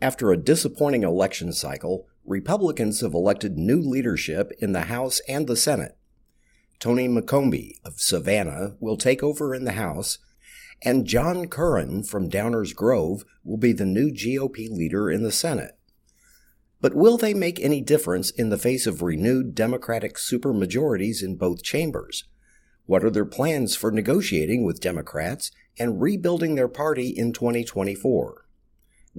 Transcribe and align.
After 0.00 0.30
a 0.30 0.36
disappointing 0.36 1.04
election 1.04 1.54
cycle, 1.54 2.06
Republicans 2.26 3.00
have 3.00 3.14
elected 3.14 3.56
new 3.56 3.80
leadership 3.80 4.52
in 4.58 4.72
the 4.72 4.82
House 4.82 5.20
and 5.26 5.46
the 5.46 5.56
Senate. 5.56 5.96
Tony 6.78 7.08
McCombie 7.08 7.76
of 7.82 7.98
Savanna 7.98 8.76
will 8.78 8.98
take 8.98 9.22
over 9.22 9.54
in 9.54 9.64
the 9.64 9.72
House, 9.72 10.18
and 10.82 11.06
John 11.06 11.48
Curran 11.48 12.02
from 12.02 12.28
Downers 12.28 12.74
Grove 12.74 13.24
will 13.42 13.56
be 13.56 13.72
the 13.72 13.86
new 13.86 14.10
GOP 14.10 14.68
leader 14.68 15.10
in 15.10 15.22
the 15.22 15.32
Senate. 15.32 15.78
But 16.82 16.94
will 16.94 17.16
they 17.16 17.32
make 17.32 17.58
any 17.58 17.80
difference 17.80 18.28
in 18.28 18.50
the 18.50 18.58
face 18.58 18.86
of 18.86 19.00
renewed 19.00 19.54
Democratic 19.54 20.16
supermajorities 20.16 21.22
in 21.22 21.36
both 21.36 21.62
chambers? 21.62 22.24
What 22.84 23.02
are 23.02 23.10
their 23.10 23.24
plans 23.24 23.74
for 23.74 23.90
negotiating 23.90 24.62
with 24.62 24.80
Democrats 24.80 25.50
and 25.78 26.02
rebuilding 26.02 26.54
their 26.54 26.68
party 26.68 27.08
in 27.08 27.32
2024? 27.32 28.45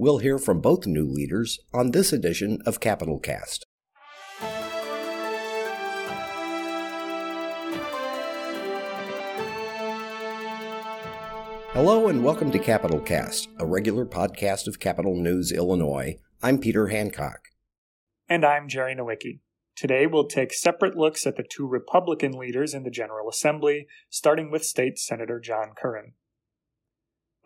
We'll 0.00 0.18
hear 0.18 0.38
from 0.38 0.60
both 0.60 0.86
new 0.86 1.04
leaders 1.04 1.58
on 1.74 1.90
this 1.90 2.12
edition 2.12 2.62
of 2.64 2.78
Capitol 2.78 3.18
Cast. 3.18 3.66
Hello 11.72 12.06
and 12.06 12.22
welcome 12.22 12.52
to 12.52 12.60
Capitol 12.60 13.00
Cast, 13.00 13.48
a 13.58 13.66
regular 13.66 14.06
podcast 14.06 14.68
of 14.68 14.78
Capitol 14.78 15.16
News 15.16 15.50
Illinois. 15.50 16.20
I'm 16.44 16.58
Peter 16.58 16.86
Hancock. 16.86 17.48
And 18.28 18.44
I'm 18.44 18.68
Jerry 18.68 18.94
Nowicki. 18.94 19.40
Today 19.74 20.06
we'll 20.06 20.28
take 20.28 20.52
separate 20.52 20.96
looks 20.96 21.26
at 21.26 21.34
the 21.34 21.42
two 21.42 21.66
Republican 21.66 22.38
leaders 22.38 22.72
in 22.72 22.84
the 22.84 22.90
General 22.90 23.28
Assembly, 23.28 23.88
starting 24.08 24.52
with 24.52 24.64
State 24.64 25.00
Senator 25.00 25.40
John 25.40 25.72
Curran. 25.76 26.12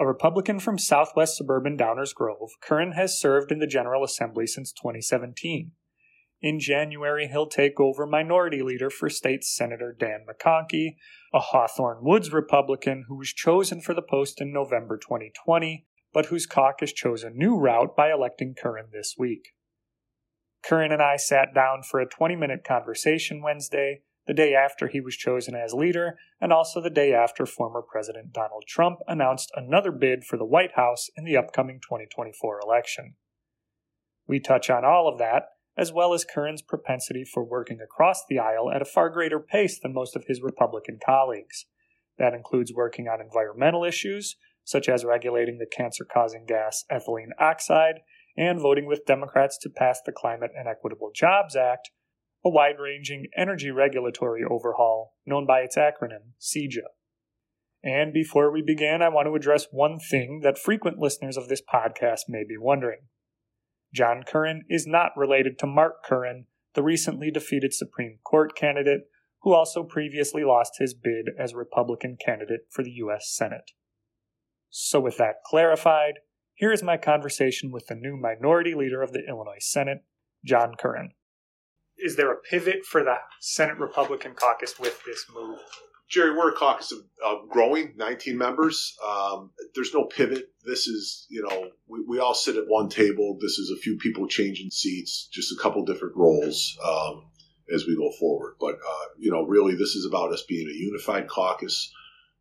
A 0.01 0.06
Republican 0.06 0.59
from 0.59 0.78
southwest 0.78 1.37
suburban 1.37 1.77
Downers 1.77 2.14
Grove, 2.14 2.50
Curran 2.60 2.92
has 2.92 3.20
served 3.20 3.52
in 3.52 3.59
the 3.59 3.66
General 3.66 4.02
Assembly 4.02 4.46
since 4.46 4.73
2017. 4.73 5.73
In 6.41 6.58
January, 6.58 7.28
he'll 7.28 7.47
take 7.47 7.78
over 7.78 8.05
Minority 8.05 8.62
Leader 8.62 8.91
for 8.91 9.08
State 9.08 9.44
Senator 9.44 9.94
Dan 9.97 10.25
McConchie, 10.28 10.97
a 11.33 11.39
Hawthorn 11.39 11.98
Woods 12.02 12.33
Republican 12.33 13.05
who 13.06 13.17
was 13.17 13.33
chosen 13.33 13.80
for 13.80 13.94
the 13.94 14.02
post 14.02 14.41
in 14.41 14.52
November 14.52 14.97
2020, 14.97 15.86
but 16.12 16.27
whose 16.27 16.47
caucus 16.47 16.92
chose 16.92 17.22
a 17.22 17.30
new 17.30 17.56
route 17.56 17.95
by 17.97 18.11
electing 18.11 18.55
Curran 18.61 18.86
this 18.92 19.14
week. 19.17 19.50
Curran 20.64 20.91
and 20.91 21.02
I 21.02 21.17
sat 21.17 21.55
down 21.55 21.83
for 21.83 22.00
a 22.00 22.08
20 22.08 22.34
minute 22.34 22.64
conversation 22.67 23.42
Wednesday 23.42 24.02
the 24.27 24.34
day 24.34 24.55
after 24.55 24.89
he 24.89 25.01
was 25.01 25.17
chosen 25.17 25.55
as 25.55 25.75
leader, 25.75 26.17
and 26.41 26.53
also 26.53 26.81
the 26.81 26.91
day 26.91 27.12
after 27.12 27.45
former 27.45 27.83
President 27.83 28.33
Donald 28.33 28.64
Trump 28.69 29.01
announced 29.09 29.51
another 29.56 29.91
bid 29.91 30.25
for 30.25 30.37
the 30.37 30.45
White 30.45 30.73
House 30.77 31.09
in 31.17 31.25
the 31.25 31.37
upcoming 31.37 31.81
2024 31.81 32.61
election. 32.62 33.14
We 34.27 34.39
touch 34.39 34.70
on 34.70 34.84
all 34.84 35.09
of 35.09 35.19
that, 35.19 35.45
as 35.77 35.92
well 35.92 36.14
as 36.14 36.25
Curran's 36.25 36.62
propensity 36.62 37.25
for 37.25 37.42
working 37.42 37.81
across 37.81 38.23
the 38.29 38.39
aisle 38.39 38.70
at 38.73 38.83
a 38.83 38.87
far 38.87 39.11
greater 39.11 39.41
pace 39.41 39.81
than 39.81 39.95
most 39.95 40.14
of 40.14 40.25
his 40.29 40.42
Republican 40.42 40.98
colleagues. 41.05 41.67
That 42.19 42.34
includes 42.34 42.73
working 42.73 43.09
on 43.09 43.20
environmental 43.20 43.84
issues, 43.84 44.36
such 44.64 44.89
as 44.89 45.05
regulating 45.05 45.59
the 45.59 45.67
cancer 45.67 46.05
causing 46.05 46.45
gas 46.47 46.84
ethylene 46.91 47.31
oxide, 47.41 48.01
and 48.36 48.61
voting 48.61 48.86
with 48.86 49.07
Democrats 49.07 49.59
to 49.59 49.70
pass 49.70 50.01
the 50.05 50.12
Climate 50.12 50.53
and 50.57 50.69
Equitable 50.69 51.11
Jobs 51.14 51.57
Act, 51.57 51.91
a 52.45 52.51
wide 52.51 52.79
ranging 52.81 53.27
energy 53.37 53.71
regulatory 53.71 54.43
overhaul 54.48 55.15
known 55.25 55.47
by 55.47 55.61
its 55.61 55.77
acronym, 55.77 56.35
CEJA. 56.41 56.89
And 57.85 58.12
before 58.12 58.53
we 58.53 58.62
begin, 58.62 59.03
I 59.03 59.09
want 59.09 59.27
to 59.27 59.35
address 59.35 59.67
one 59.71 59.98
thing 59.98 60.41
that 60.43 60.59
frequent 60.59 60.98
listeners 60.98 61.37
of 61.37 61.48
this 61.48 61.63
podcast 61.63 62.23
may 62.29 62.45
be 62.45 62.57
wondering. 62.57 63.09
John 63.95 64.23
Curran 64.27 64.63
is 64.69 64.87
not 64.87 65.13
related 65.17 65.59
to 65.59 65.67
Mark 65.67 66.05
Curran, 66.05 66.47
the 66.75 66.83
recently 66.83 67.31
defeated 67.31 67.75
Supreme 67.75 68.19
Court 68.25 68.57
candidate 68.57 69.03
who 69.43 69.53
also 69.53 69.83
previously 69.83 70.45
lost 70.45 70.75
his 70.79 70.95
bid 70.95 71.31
as 71.39 71.52
Republican 71.52 72.17
candidate 72.25 72.61
for 72.70 72.85
the 72.85 72.92
U.S. 72.92 73.29
Senate. 73.29 73.73
So, 74.70 75.01
with 75.01 75.17
that 75.19 75.42
clarified, 75.45 76.20
here 76.55 76.73
is 76.73 76.83
my 76.83 76.97
conversation 76.97 77.73
with 77.73 77.89
the 77.89 77.97
new 77.97 78.17
minority 78.17 78.75
leader 78.75 79.02
of 79.02 79.13
the 79.13 79.25
Illinois 79.29 79.58
Senate, 79.58 80.05
John 80.45 80.75
Curran 80.79 81.11
is 82.02 82.17
there 82.17 82.33
a 82.33 82.36
pivot 82.36 82.85
for 82.85 83.02
the 83.02 83.17
Senate 83.40 83.79
Republican 83.79 84.35
caucus 84.35 84.79
with 84.79 85.02
this 85.05 85.24
move? 85.35 85.58
Jerry, 86.08 86.36
we're 86.36 86.51
a 86.51 86.55
caucus 86.55 86.92
of 86.92 86.98
uh, 87.24 87.46
growing, 87.48 87.95
19 87.96 88.36
members. 88.36 88.95
Um, 89.02 89.51
there's 89.74 89.95
no 89.95 90.05
pivot. 90.05 90.51
This 90.63 90.86
is, 90.86 91.27
you 91.30 91.42
know, 91.42 91.70
we, 91.89 92.05
we, 92.07 92.18
all 92.18 92.35
sit 92.35 92.57
at 92.57 92.64
one 92.67 92.90
table. 92.90 93.39
This 93.40 93.58
is 93.58 93.70
a 93.70 93.80
few 93.80 93.96
people 93.96 94.27
changing 94.27 94.70
seats, 94.70 95.29
just 95.33 95.52
a 95.52 95.63
couple 95.63 95.86
different 95.86 96.14
roles 96.14 96.77
um, 96.86 97.24
as 97.73 97.86
we 97.86 97.96
go 97.96 98.11
forward. 98.20 98.57
But, 98.61 98.74
uh, 98.74 99.05
you 99.19 99.30
know, 99.30 99.45
really, 99.45 99.73
this 99.73 99.95
is 99.95 100.05
about 100.05 100.33
us 100.33 100.42
being 100.42 100.69
a 100.69 100.74
unified 100.74 101.29
caucus. 101.29 101.90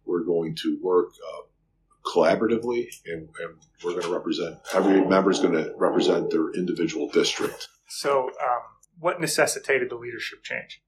We're 0.06 0.26
going 0.26 0.56
to 0.64 0.78
work 0.82 1.12
uh, 1.26 2.10
collaboratively, 2.14 2.88
and, 3.06 3.30
and, 3.40 3.56
we're 3.86 3.92
going 3.92 4.04
to 4.04 4.14
represent, 4.14 4.58
every 4.74 5.04
member 5.06 5.32
is 5.32 5.40
going 5.40 5.54
to 5.54 5.74
represent 5.78 6.30
their 6.30 6.52
individual 6.52 7.10
district. 7.10 7.70
So, 7.88 8.26
um, 8.26 8.62
what 9.02 9.20
necessitated 9.20 9.90
the 9.90 9.96
leadership 9.96 10.44
change? 10.44 10.82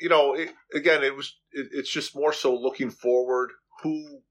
You 0.00 0.08
know, 0.08 0.34
it, 0.34 0.50
again, 0.74 1.04
it 1.04 1.14
was 1.14 1.36
it, 1.52 1.68
it's 1.70 1.90
just 1.90 2.16
more 2.16 2.32
so 2.32 2.56
looking 2.56 2.90
forward. 2.90 3.50
Who 3.82 4.22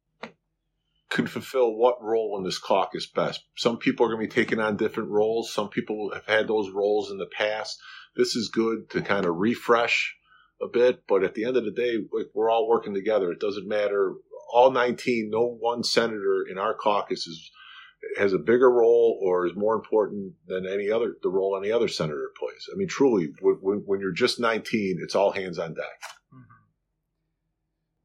can 1.09 1.27
fulfill 1.27 1.75
what 1.75 2.01
role 2.01 2.35
in 2.37 2.43
this 2.43 2.57
caucus 2.57 3.05
best? 3.05 3.43
Some 3.55 3.77
people 3.77 4.05
are 4.05 4.09
going 4.09 4.27
to 4.27 4.35
be 4.35 4.41
taking 4.41 4.59
on 4.59 4.77
different 4.77 5.11
roles. 5.11 5.53
Some 5.53 5.69
people 5.69 6.11
have 6.13 6.25
had 6.25 6.47
those 6.47 6.71
roles 6.71 7.11
in 7.11 7.19
the 7.19 7.27
past. 7.27 7.79
This 8.15 8.35
is 8.35 8.49
good 8.49 8.89
to 8.89 9.01
kind 9.01 9.25
of 9.25 9.35
refresh 9.35 10.15
a 10.61 10.67
bit, 10.67 11.03
but 11.07 11.23
at 11.23 11.35
the 11.35 11.45
end 11.45 11.57
of 11.57 11.65
the 11.65 11.71
day, 11.71 11.97
we're 12.33 12.49
all 12.49 12.67
working 12.67 12.93
together. 12.93 13.31
It 13.31 13.39
doesn't 13.39 13.67
matter. 13.67 14.15
All 14.51 14.71
19, 14.71 15.29
no 15.29 15.45
one 15.45 15.83
senator 15.83 16.43
in 16.49 16.57
our 16.57 16.73
caucus 16.73 17.27
is 17.27 17.51
has 18.17 18.33
a 18.33 18.37
bigger 18.37 18.71
role 18.71 19.19
or 19.21 19.45
is 19.45 19.55
more 19.55 19.75
important 19.75 20.33
than 20.47 20.65
any 20.65 20.89
other 20.89 21.15
the 21.21 21.29
role 21.29 21.57
any 21.57 21.71
other 21.71 21.87
senator 21.87 22.31
plays. 22.37 22.69
I 22.73 22.77
mean, 22.77 22.87
truly, 22.87 23.33
when, 23.41 23.83
when 23.85 23.99
you're 23.99 24.11
just 24.11 24.39
19, 24.39 24.99
it's 25.01 25.15
all 25.15 25.31
hands 25.31 25.59
on 25.59 25.73
deck. 25.73 25.85
Mm-hmm. 26.33 26.41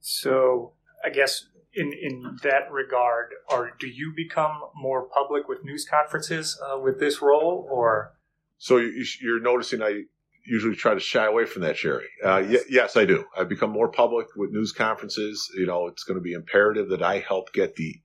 So, 0.01 0.73
I 1.05 1.11
guess 1.11 1.47
in 1.75 1.93
in 1.93 2.39
that 2.43 2.71
regard, 2.71 3.31
or 3.49 3.73
do 3.79 3.87
you 3.87 4.13
become 4.15 4.61
more 4.75 5.05
public 5.05 5.49
with 5.49 5.65
news 5.65 5.87
conferences 5.89 6.61
uh, 6.61 6.79
with 6.79 6.99
this 6.99 7.23
role, 7.23 7.67
or? 7.71 8.15
So 8.59 8.77
you're 8.77 9.41
noticing 9.41 9.83
I 9.83 10.03
usually 10.45 10.77
try 10.77 10.95
to 10.95 11.01
shy 11.01 11.25
away 11.25 11.47
from 11.47 11.63
that, 11.63 11.77
Jerry. 11.77 12.09
Uh, 12.23 12.43
y- 12.47 12.59
yes, 12.69 12.97
I 12.97 13.05
do. 13.05 13.25
I've 13.37 13.49
become 13.49 13.71
more 13.71 13.91
public 13.91 14.27
with 14.37 14.51
news 14.51 14.73
conferences. 14.73 15.51
You 15.57 15.67
know, 15.67 15.87
it's 15.87 16.05
going 16.05 16.19
to 16.19 16.23
be 16.23 16.33
imperative 16.33 16.89
that 16.91 17.03
I 17.03 17.21
help 17.21 17.53
get 17.53 17.77
the 17.77 18.01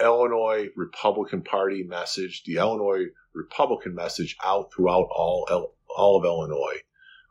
Illinois 0.00 0.68
Republican 0.76 1.42
Party 1.42 1.82
message, 1.82 2.44
the 2.44 2.56
Illinois 2.56 3.06
Republican 3.34 3.94
message 3.94 4.36
out 4.44 4.72
throughout 4.72 5.08
all 5.10 5.72
all 5.88 6.18
of 6.18 6.24
Illinois. 6.24 6.80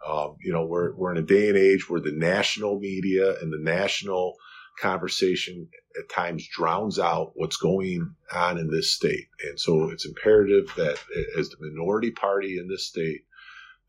Um, 0.05 0.35
you 0.41 0.51
know, 0.51 0.65
we're 0.65 0.95
we're 0.95 1.11
in 1.11 1.17
a 1.17 1.21
day 1.21 1.49
and 1.49 1.57
age 1.57 1.89
where 1.89 2.01
the 2.01 2.11
national 2.11 2.79
media 2.79 3.39
and 3.39 3.51
the 3.51 3.59
national 3.59 4.35
conversation 4.79 5.69
at 5.97 6.09
times 6.09 6.47
drowns 6.47 6.99
out 6.99 7.31
what's 7.35 7.57
going 7.57 8.15
on 8.31 8.57
in 8.57 8.69
this 8.69 8.93
state, 8.93 9.27
and 9.47 9.59
so 9.59 9.89
it's 9.89 10.05
imperative 10.05 10.71
that 10.75 10.99
as 11.37 11.49
the 11.49 11.57
minority 11.59 12.11
party 12.11 12.57
in 12.57 12.67
this 12.67 12.87
state, 12.87 13.21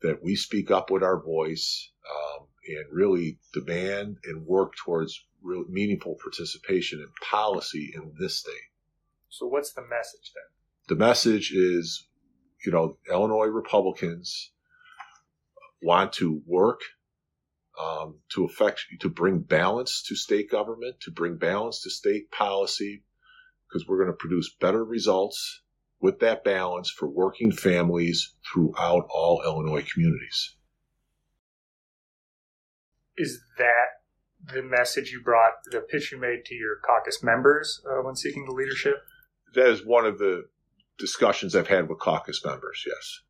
that 0.01 0.23
we 0.23 0.35
speak 0.35 0.71
up 0.71 0.89
with 0.89 1.03
our 1.03 1.21
voice 1.21 1.91
um, 2.09 2.47
and 2.67 2.85
really 2.91 3.39
demand 3.53 4.17
and 4.23 4.45
work 4.45 4.73
towards 4.75 5.25
real 5.41 5.65
meaningful 5.69 6.15
participation 6.21 6.99
in 6.99 7.07
policy 7.21 7.91
in 7.95 8.13
this 8.19 8.39
state. 8.39 8.68
So 9.29 9.45
what's 9.47 9.73
the 9.73 9.81
message 9.81 10.33
then? 10.33 10.43
The 10.87 10.95
message 10.95 11.51
is, 11.51 12.07
you 12.65 12.71
know, 12.71 12.97
Illinois 13.09 13.47
Republicans 13.47 14.51
want 15.81 16.13
to 16.13 16.41
work 16.45 16.81
um, 17.79 18.19
to 18.33 18.43
affect 18.45 18.85
to 18.99 19.09
bring 19.09 19.39
balance 19.39 20.03
to 20.07 20.15
state 20.15 20.49
government, 20.49 20.99
to 21.01 21.11
bring 21.11 21.37
balance 21.37 21.81
to 21.83 21.89
state 21.89 22.31
policy, 22.31 23.03
because 23.67 23.87
we're 23.87 23.97
going 23.97 24.11
to 24.11 24.17
produce 24.17 24.53
better 24.59 24.83
results 24.83 25.61
with 26.01 26.19
that 26.19 26.43
balance 26.43 26.89
for 26.89 27.07
working 27.07 27.51
families 27.51 28.35
throughout 28.51 29.07
all 29.09 29.41
Illinois 29.45 29.85
communities. 29.93 30.55
Is 33.17 33.41
that 33.57 34.53
the 34.53 34.63
message 34.63 35.11
you 35.11 35.21
brought, 35.21 35.51
the 35.71 35.81
pitch 35.81 36.11
you 36.11 36.19
made 36.19 36.45
to 36.45 36.55
your 36.55 36.77
caucus 36.85 37.21
members 37.21 37.81
uh, 37.85 38.01
when 38.01 38.15
seeking 38.15 38.45
the 38.45 38.53
leadership? 38.53 38.95
That 39.55 39.67
is 39.67 39.85
one 39.85 40.05
of 40.05 40.17
the 40.17 40.45
discussions 40.97 41.55
I've 41.55 41.67
had 41.67 41.89
with 41.89 41.99
caucus 41.99 42.43
members. 42.45 42.83
Yes. 42.85 43.21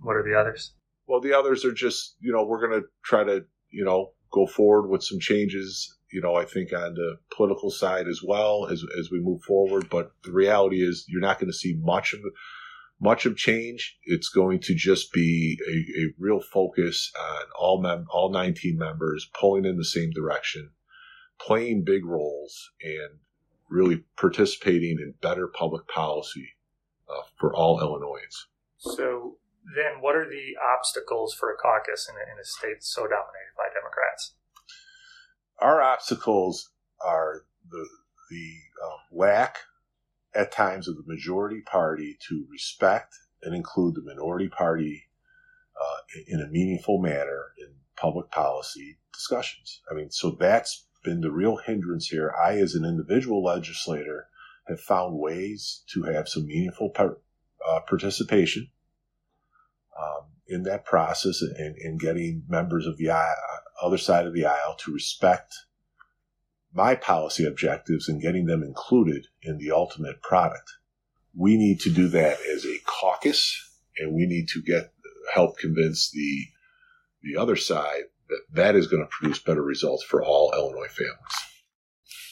What 0.00 0.16
are 0.16 0.22
the 0.22 0.38
others? 0.38 0.72
Well, 1.06 1.20
the 1.20 1.32
others 1.32 1.64
are 1.64 1.72
just 1.72 2.16
you 2.20 2.32
know 2.32 2.44
we're 2.44 2.66
going 2.66 2.80
to 2.80 2.88
try 3.04 3.24
to 3.24 3.44
you 3.70 3.84
know 3.84 4.12
go 4.32 4.46
forward 4.46 4.88
with 4.88 5.02
some 5.02 5.20
changes. 5.20 5.92
You 6.12 6.20
know, 6.20 6.34
I 6.34 6.44
think 6.44 6.72
on 6.72 6.94
the 6.94 7.16
political 7.34 7.70
side 7.70 8.06
as 8.08 8.20
well 8.22 8.68
as 8.70 8.84
as 8.98 9.10
we 9.10 9.20
move 9.20 9.42
forward. 9.42 9.88
But 9.90 10.12
the 10.24 10.32
reality 10.32 10.82
is, 10.82 11.04
you're 11.08 11.20
not 11.20 11.38
going 11.38 11.50
to 11.50 11.56
see 11.56 11.76
much 11.80 12.12
of 12.12 12.20
much 13.00 13.26
of 13.26 13.36
change. 13.36 13.96
It's 14.04 14.28
going 14.28 14.60
to 14.60 14.74
just 14.74 15.12
be 15.12 15.58
a, 15.68 16.00
a 16.00 16.14
real 16.18 16.40
focus 16.40 17.12
on 17.18 17.42
all 17.58 17.80
mem- 17.80 18.06
all 18.10 18.30
19 18.32 18.76
members 18.78 19.28
pulling 19.38 19.64
in 19.64 19.76
the 19.76 19.84
same 19.84 20.10
direction, 20.10 20.70
playing 21.40 21.84
big 21.84 22.04
roles, 22.04 22.70
and 22.82 23.20
really 23.68 24.04
participating 24.16 24.98
in 24.98 25.14
better 25.20 25.46
public 25.46 25.86
policy 25.88 26.48
uh, 27.08 27.22
for 27.38 27.54
all 27.54 27.80
Illinoisans. 27.80 28.46
So 28.78 29.38
then, 29.74 30.00
what 30.00 30.14
are 30.14 30.28
the 30.28 30.56
obstacles 30.76 31.34
for 31.34 31.52
a 31.52 31.56
caucus 31.56 32.08
in 32.08 32.14
a, 32.14 32.32
in 32.32 32.38
a 32.40 32.44
state 32.44 32.82
so 32.82 33.02
dominated 33.02 33.54
by 33.56 33.68
Democrats? 33.74 34.34
Our 35.58 35.82
obstacles 35.82 36.70
are 37.04 37.44
the 37.70 37.86
the 38.30 38.54
uh, 38.84 38.96
lack 39.12 39.58
at 40.34 40.52
times 40.52 40.88
of 40.88 40.96
the 40.96 41.04
majority 41.06 41.62
party 41.62 42.18
to 42.28 42.46
respect 42.50 43.14
and 43.42 43.54
include 43.54 43.94
the 43.94 44.02
minority 44.02 44.48
party 44.48 45.04
uh, 45.80 46.20
in 46.26 46.40
a 46.40 46.48
meaningful 46.48 47.00
manner 47.00 47.52
in 47.58 47.68
public 47.96 48.30
policy 48.30 48.98
discussions. 49.12 49.80
I 49.90 49.94
mean, 49.94 50.10
so 50.10 50.36
that's 50.38 50.86
been 51.06 51.20
the 51.20 51.30
real 51.30 51.56
hindrance 51.56 52.08
here. 52.08 52.34
I, 52.38 52.58
as 52.58 52.74
an 52.74 52.84
individual 52.84 53.42
legislator, 53.42 54.26
have 54.66 54.80
found 54.80 55.16
ways 55.16 55.84
to 55.92 56.02
have 56.02 56.28
some 56.28 56.46
meaningful 56.46 56.90
par- 56.90 57.18
uh, 57.66 57.80
participation 57.88 58.68
um, 59.98 60.26
in 60.48 60.64
that 60.64 60.84
process 60.84 61.40
and 61.40 61.76
in 61.78 61.96
getting 61.96 62.42
members 62.48 62.86
of 62.86 62.96
the 62.98 63.10
other 63.80 63.98
side 63.98 64.26
of 64.26 64.34
the 64.34 64.44
aisle 64.44 64.74
to 64.80 64.92
respect 64.92 65.54
my 66.74 66.96
policy 66.96 67.46
objectives 67.46 68.08
and 68.08 68.20
getting 68.20 68.46
them 68.46 68.62
included 68.62 69.26
in 69.42 69.56
the 69.58 69.70
ultimate 69.70 70.20
product. 70.20 70.70
We 71.34 71.56
need 71.56 71.80
to 71.80 71.90
do 71.90 72.08
that 72.08 72.38
as 72.52 72.66
a 72.66 72.78
caucus, 72.84 73.56
and 73.98 74.12
we 74.12 74.26
need 74.26 74.48
to 74.48 74.62
get 74.62 74.92
help 75.32 75.58
convince 75.58 76.10
the 76.10 76.46
the 77.22 77.36
other 77.36 77.56
side 77.56 78.04
that 78.28 78.40
that 78.52 78.76
is 78.76 78.86
going 78.86 79.02
to 79.02 79.08
produce 79.08 79.38
better 79.38 79.62
results 79.62 80.04
for 80.04 80.22
all 80.22 80.52
Illinois 80.54 80.88
families. 80.88 81.36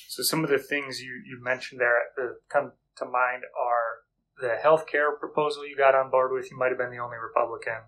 So 0.08 0.22
some 0.22 0.44
of 0.44 0.50
the 0.50 0.58
things 0.58 1.00
you, 1.00 1.10
you 1.26 1.42
mentioned 1.42 1.80
there 1.80 1.98
that 2.16 2.36
come 2.48 2.72
to 2.98 3.04
mind 3.04 3.42
are 3.60 4.48
the 4.48 4.56
health 4.56 4.86
care 4.86 5.16
proposal 5.16 5.66
you 5.66 5.76
got 5.76 5.94
on 5.94 6.10
board 6.10 6.32
with. 6.32 6.50
You 6.50 6.58
might 6.58 6.68
have 6.68 6.78
been 6.78 6.90
the 6.90 7.02
only 7.02 7.16
Republican. 7.16 7.82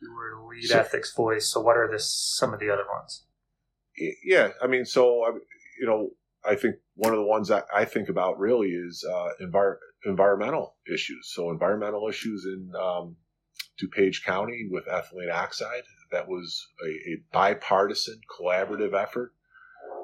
You 0.00 0.12
were 0.14 0.40
the 0.40 0.46
lead 0.46 0.68
so, 0.68 0.78
ethics 0.78 1.14
voice. 1.14 1.50
So 1.50 1.60
what 1.60 1.76
are 1.76 1.88
the, 1.90 1.98
some 1.98 2.52
of 2.52 2.60
the 2.60 2.70
other 2.70 2.84
ones? 2.92 3.24
Yeah, 4.24 4.50
I 4.62 4.66
mean, 4.66 4.84
so 4.84 5.40
you 5.80 5.86
know, 5.86 6.10
I 6.44 6.54
think 6.54 6.76
one 6.94 7.12
of 7.12 7.18
the 7.18 7.24
ones 7.24 7.48
that 7.48 7.66
I 7.74 7.84
think 7.84 8.08
about 8.08 8.38
really 8.38 8.68
is 8.68 9.04
uh, 9.10 9.30
envir- 9.42 9.78
environmental 10.04 10.76
issues. 10.92 11.32
So 11.34 11.50
environmental 11.50 12.08
issues 12.08 12.44
in 12.44 12.72
um, 12.80 13.16
DuPage 13.82 14.24
County 14.24 14.68
with 14.70 14.86
ethylene 14.86 15.32
oxide. 15.32 15.82
That 16.10 16.28
was 16.28 16.66
a, 16.84 16.88
a 16.88 17.22
bipartisan, 17.32 18.20
collaborative 18.38 18.94
effort. 18.94 19.32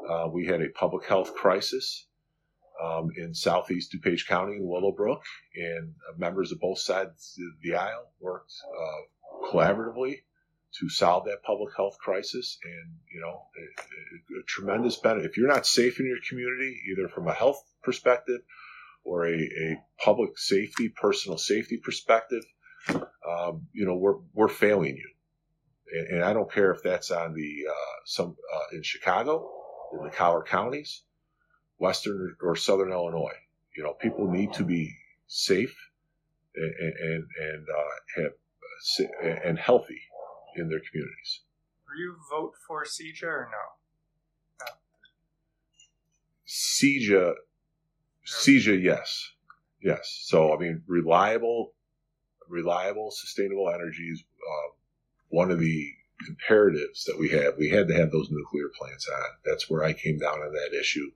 Uh, 0.08 0.28
we 0.32 0.46
had 0.46 0.60
a 0.60 0.68
public 0.70 1.06
health 1.06 1.34
crisis 1.34 2.06
um, 2.82 3.10
in 3.16 3.34
southeast 3.34 3.92
DuPage 3.92 4.26
County 4.26 4.56
in 4.56 4.66
Willowbrook, 4.66 5.22
and 5.54 5.94
members 6.18 6.50
of 6.50 6.60
both 6.60 6.78
sides 6.78 7.38
of 7.38 7.62
the 7.62 7.76
aisle 7.76 8.10
worked 8.20 8.52
uh, 8.66 9.48
collaboratively 9.52 10.22
to 10.80 10.88
solve 10.88 11.26
that 11.26 11.42
public 11.44 11.72
health 11.76 11.98
crisis. 11.98 12.58
And, 12.64 12.96
you 13.12 13.20
know, 13.20 13.42
a, 13.56 14.36
a, 14.36 14.40
a 14.40 14.42
tremendous 14.46 14.96
benefit. 14.96 15.30
If 15.30 15.36
you're 15.36 15.46
not 15.46 15.66
safe 15.66 16.00
in 16.00 16.06
your 16.06 16.18
community, 16.28 16.80
either 16.90 17.08
from 17.08 17.28
a 17.28 17.34
health 17.34 17.62
perspective 17.82 18.40
or 19.04 19.26
a, 19.26 19.36
a 19.36 19.76
public 20.02 20.38
safety, 20.38 20.88
personal 20.88 21.38
safety 21.38 21.76
perspective, 21.76 22.42
um, 22.88 23.68
you 23.72 23.84
know, 23.86 23.94
we're, 23.94 24.16
we're 24.32 24.48
failing 24.48 24.96
you. 24.96 25.10
And, 25.92 26.06
and, 26.08 26.24
I 26.24 26.32
don't 26.32 26.50
care 26.50 26.72
if 26.72 26.82
that's 26.82 27.10
on 27.10 27.34
the, 27.34 27.66
uh, 27.70 27.96
some, 28.04 28.36
uh, 28.54 28.76
in 28.76 28.82
Chicago, 28.82 29.48
in 29.92 30.04
the 30.04 30.10
collar 30.10 30.42
counties, 30.42 31.02
Western 31.78 32.34
or 32.40 32.56
Southern 32.56 32.92
Illinois. 32.92 33.36
You 33.76 33.82
know, 33.82 33.92
people 33.92 34.30
need 34.30 34.52
to 34.54 34.64
be 34.64 34.94
safe 35.26 35.74
and, 36.54 36.74
and, 36.74 37.24
and 37.40 37.66
uh, 37.68 38.22
have, 38.22 38.32
uh, 39.24 39.48
and 39.48 39.58
healthy 39.58 40.00
in 40.56 40.68
their 40.68 40.80
communities. 40.90 41.40
Will 41.88 42.00
you 42.00 42.16
vote 42.30 42.52
for 42.66 42.84
CEJA 42.84 43.24
or 43.24 43.48
no? 43.50 44.66
no. 44.66 44.72
CEJA, 46.46 47.34
CEJA, 48.26 48.82
yes, 48.82 49.30
yes. 49.82 50.22
So 50.24 50.54
I 50.54 50.58
mean, 50.58 50.82
reliable, 50.86 51.72
reliable, 52.48 53.10
sustainable 53.10 53.70
energies. 53.70 54.22
uh, 54.22 54.81
one 55.32 55.50
of 55.50 55.58
the 55.58 55.90
imperatives 56.28 57.04
that 57.04 57.18
we 57.18 57.30
have. 57.30 57.54
We 57.58 57.70
had 57.70 57.88
to 57.88 57.94
have 57.94 58.12
those 58.12 58.28
nuclear 58.30 58.68
plants 58.78 59.08
on. 59.08 59.28
That's 59.44 59.68
where 59.68 59.82
I 59.82 59.94
came 59.94 60.18
down 60.18 60.40
on 60.40 60.52
that 60.52 60.78
issue. 60.78 61.10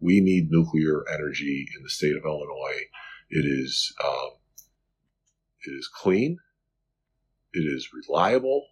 We 0.00 0.20
need 0.20 0.50
nuclear 0.50 1.04
energy 1.12 1.68
in 1.76 1.82
the 1.82 1.90
state 1.90 2.16
of 2.16 2.24
Illinois. 2.24 2.80
It 3.28 3.44
is 3.44 3.94
um, 4.02 4.30
it 5.66 5.72
is 5.72 5.88
clean. 5.88 6.38
It 7.52 7.60
is 7.60 7.90
reliable, 7.92 8.64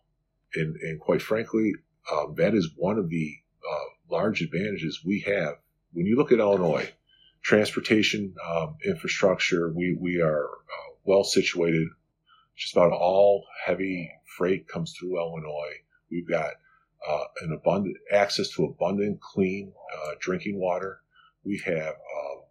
and, 0.55 0.75
and 0.77 0.99
quite 0.99 1.21
frankly, 1.21 1.75
um, 2.11 2.35
that 2.39 2.55
is 2.55 2.71
one 2.77 2.97
of 2.97 3.11
the 3.11 3.35
uh, 3.71 4.15
large 4.15 4.41
advantages 4.41 5.03
we 5.05 5.21
have. 5.27 5.57
When 5.93 6.07
you 6.07 6.17
look 6.17 6.33
at 6.33 6.39
Illinois, 6.39 6.91
transportation 7.43 8.35
um, 8.49 8.77
infrastructure, 8.87 9.71
we, 9.71 9.99
we 10.01 10.21
are 10.23 10.47
uh, 10.47 10.95
well 11.05 11.25
situated. 11.25 11.89
Just 12.59 12.75
about 12.75 12.93
all 12.93 13.45
heavy 13.65 14.11
freight 14.37 14.67
comes 14.67 14.93
through 14.93 15.19
Illinois. 15.19 15.77
We've 16.11 16.29
got 16.29 16.55
uh, 17.09 17.25
an 17.43 17.53
abundant 17.53 17.97
access 18.13 18.51
to 18.51 18.65
abundant, 18.65 19.21
clean 19.21 19.73
uh, 19.97 20.15
drinking 20.19 20.59
water. 20.59 21.01
We 21.45 21.63
have 21.65 21.95
um, 21.95 22.43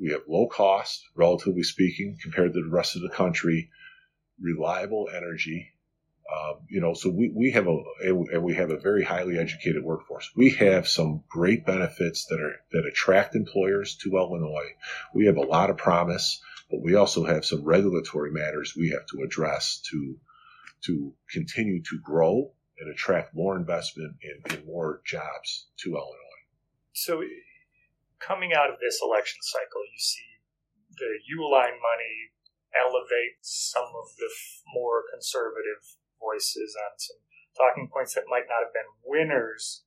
we 0.00 0.12
have 0.12 0.22
low 0.28 0.46
cost, 0.46 1.04
relatively 1.14 1.62
speaking, 1.62 2.18
compared 2.22 2.54
to 2.54 2.62
the 2.62 2.70
rest 2.70 2.96
of 2.96 3.02
the 3.02 3.10
country 3.10 3.70
reliable 4.40 5.08
energy. 5.14 5.72
Um, 6.30 6.60
you 6.68 6.80
know, 6.80 6.94
so 6.94 7.10
we, 7.10 7.30
we 7.34 7.50
have 7.52 7.66
a 7.66 7.82
and 8.02 8.42
we 8.42 8.54
have 8.54 8.70
a 8.70 8.78
very 8.78 9.02
highly 9.02 9.38
educated 9.38 9.82
workforce. 9.82 10.30
We 10.36 10.50
have 10.50 10.86
some 10.86 11.24
great 11.28 11.64
benefits 11.64 12.26
that 12.26 12.40
are 12.40 12.56
that 12.72 12.86
attract 12.86 13.34
employers 13.34 13.96
to 14.02 14.16
Illinois. 14.16 14.74
We 15.14 15.26
have 15.26 15.36
a 15.36 15.42
lot 15.42 15.70
of 15.70 15.78
promise, 15.78 16.40
but 16.70 16.82
we 16.82 16.94
also 16.94 17.24
have 17.24 17.44
some 17.44 17.64
regulatory 17.64 18.30
matters 18.30 18.74
we 18.76 18.90
have 18.90 19.06
to 19.06 19.22
address 19.24 19.80
to 19.90 20.16
to 20.84 21.12
continue 21.30 21.82
to 21.82 21.98
grow 22.02 22.52
and 22.78 22.90
attract 22.90 23.34
more 23.34 23.56
investment 23.56 24.14
and, 24.22 24.52
and 24.52 24.66
more 24.66 25.00
jobs 25.04 25.68
to 25.76 25.90
Illinois. 25.90 26.42
So, 26.92 27.22
coming 28.20 28.52
out 28.52 28.70
of 28.70 28.78
this 28.80 29.00
election 29.02 29.38
cycle, 29.42 29.82
you 29.82 29.98
see 29.98 30.28
the 30.96 31.18
Uihlein 31.34 31.78
money 31.78 32.30
elevate 32.74 33.38
some 33.40 33.86
of 33.86 34.14
the 34.18 34.30
more 34.74 35.04
conservative 35.12 35.96
voices 36.20 36.76
on 36.78 36.98
some 36.98 37.16
talking 37.56 37.88
points 37.92 38.14
that 38.14 38.24
might 38.28 38.46
not 38.48 38.62
have 38.62 38.72
been 38.72 38.90
winners. 39.04 39.84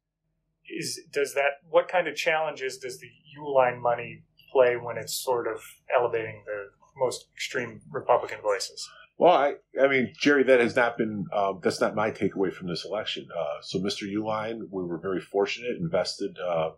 Is 0.68 1.02
does 1.12 1.34
that 1.34 1.64
what 1.70 1.88
kind 1.88 2.08
of 2.08 2.16
challenges 2.16 2.78
does 2.78 3.00
the 3.00 3.10
Uihlein 3.38 3.82
money 3.82 4.24
play 4.52 4.76
when 4.76 4.98
it's 4.98 5.14
sort 5.14 5.48
of 5.48 5.62
elevating 5.96 6.44
the 6.46 6.70
most 6.98 7.28
extreme 7.34 7.82
Republican 7.92 8.40
voices? 8.42 8.88
Well, 9.18 9.34
I, 9.34 9.54
I 9.80 9.88
mean, 9.88 10.14
Jerry, 10.20 10.44
that 10.44 10.60
has 10.60 10.76
not 10.76 10.98
been, 10.98 11.28
uh, 11.32 11.54
that's 11.62 11.80
not 11.80 11.96
my 11.96 12.10
takeaway 12.10 12.52
from 12.52 12.68
this 12.68 12.86
election. 12.86 13.28
Uh, 13.38 13.62
so, 13.62 13.80
Mr. 13.80 14.12
Uihlein, 14.12 14.68
we 14.72 14.84
were 14.84 14.98
very 14.98 15.22
fortunate, 15.22 15.78
invested 15.78 16.38
uh, 16.40 16.72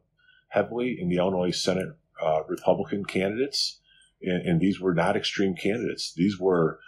heavily 0.50 0.98
in 1.00 1.08
the 1.08 1.18
Illinois 1.18 1.52
Senate 1.52 1.96
uh, 2.22 2.42
Republican 2.48 3.06
candidates 3.06 3.80
and, 4.22 4.46
and 4.46 4.60
these 4.60 4.80
were 4.80 4.94
not 4.94 5.16
extreme 5.16 5.56
candidates. 5.56 6.14
These 6.14 6.40
were 6.40 6.80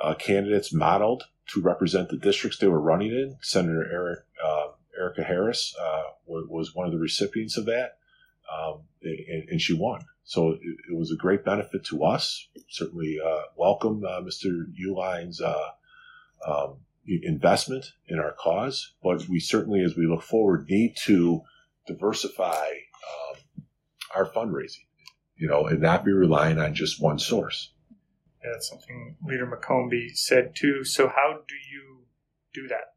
uh, 0.00 0.14
candidates 0.14 0.72
modeled 0.72 1.24
to 1.48 1.60
represent 1.60 2.08
the 2.08 2.16
districts 2.16 2.58
they 2.58 2.68
were 2.68 2.80
running 2.80 3.10
in. 3.10 3.36
Senator 3.40 3.88
Eric 3.92 4.18
uh, 4.44 4.66
Erica 4.98 5.22
Harris 5.22 5.74
was, 6.26 6.74
one 6.74 6.86
of 6.86 6.92
the 6.92 6.98
recipients 6.98 7.56
of 7.56 7.66
that, 7.66 7.98
and, 9.54 9.60
she 9.60 9.74
won. 9.74 10.04
So 10.24 10.50
it, 10.50 10.60
it, 10.62 10.96
was 10.96 11.10
a 11.10 11.16
great 11.16 11.44
benefit 11.44 11.84
to 11.86 12.04
us. 12.04 12.48
Certainly 12.68 13.18
uh, 13.24 13.42
welcome 13.56 14.02
uh, 14.04 14.20
Mr. 14.20 14.64
Uihlein's 14.80 15.40
uh, 15.40 15.70
um, 16.46 16.76
investment 17.06 17.92
in 18.08 18.18
our 18.18 18.32
cause, 18.32 18.94
but 19.02 19.28
we 19.28 19.38
certainly, 19.38 19.82
as 19.82 19.96
we 19.96 20.06
look 20.06 20.22
forward, 20.22 20.66
need 20.68 20.96
to 21.04 21.42
diversify 21.86 22.66
um, 22.66 23.64
our 24.14 24.26
fundraising 24.26 24.86
you 25.36 25.48
know, 25.48 25.66
and 25.66 25.80
not 25.80 26.04
be 26.04 26.12
relying 26.12 26.58
on 26.58 26.74
just 26.74 27.02
one 27.02 27.18
source. 27.18 27.72
Yeah, 28.42 28.50
that's 28.52 28.68
something 28.68 29.16
Leader 29.26 29.46
McCombie 29.46 30.16
said 30.16 30.54
too. 30.54 30.84
So, 30.84 31.08
how 31.08 31.40
do 31.46 31.54
you 31.72 32.04
do 32.52 32.68
that? 32.68 32.94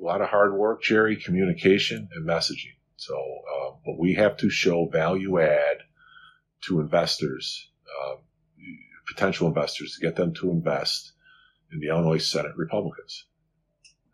a 0.00 0.04
lot 0.04 0.20
of 0.20 0.28
hard 0.28 0.54
work, 0.54 0.82
Jerry, 0.82 1.16
communication 1.16 2.08
and 2.14 2.26
messaging. 2.26 2.76
So, 2.98 3.14
uh, 3.14 3.70
but 3.86 3.96
we 3.96 4.14
have 4.14 4.36
to 4.38 4.50
show 4.50 4.86
value 4.86 5.40
add 5.40 5.78
to 6.62 6.80
investors, 6.80 7.70
uh, 8.02 8.16
potential 9.06 9.46
investors, 9.46 9.94
to 9.94 10.04
get 10.04 10.16
them 10.16 10.34
to 10.34 10.50
invest 10.50 11.12
in 11.72 11.78
the 11.78 11.90
Illinois 11.90 12.18
Senate 12.18 12.56
Republicans. 12.56 13.26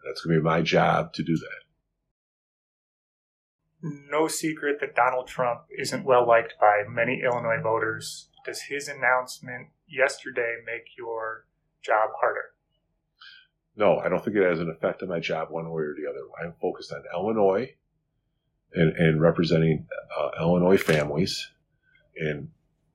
That's 0.05 0.21
going 0.21 0.37
to 0.37 0.43
be 0.43 0.45
my 0.45 0.61
job 0.61 1.14
to 1.14 1.23
do 1.23 1.35
that. 1.35 1.62
No 4.11 4.29
secret 4.29 4.81
that 4.81 4.95
Donald 4.95 5.29
Trump 5.29 5.62
isn't 5.79 6.05
well 6.05 6.29
liked 6.29 6.53
by 6.61 6.83
many 6.87 7.23
Illinois 7.25 7.62
voters. 7.62 8.29
Does 8.45 8.61
his 8.69 8.88
announcement 8.88 9.69
yesterday 9.88 10.57
make 10.67 10.88
your 10.99 11.47
job 11.83 12.11
harder? 12.21 12.53
No, 13.76 13.97
I 13.97 14.11
don't 14.11 14.23
think 14.23 14.37
it 14.37 14.47
has 14.47 14.61
an 14.61 14.69
effect 14.69 15.03
on 15.03 15.09
my 15.09 15.21
job 15.21 15.49
one 15.50 15.71
way 15.71 15.85
or 15.85 15.95
the 15.95 16.07
other. 16.07 16.21
I'm 16.38 16.53
focused 16.61 16.93
on 16.93 17.03
Illinois 17.14 17.75
and, 18.75 18.97
and 18.97 19.21
representing 19.21 19.87
uh, 20.19 20.31
Illinois 20.40 20.76
families. 20.76 21.50
And 22.16 22.49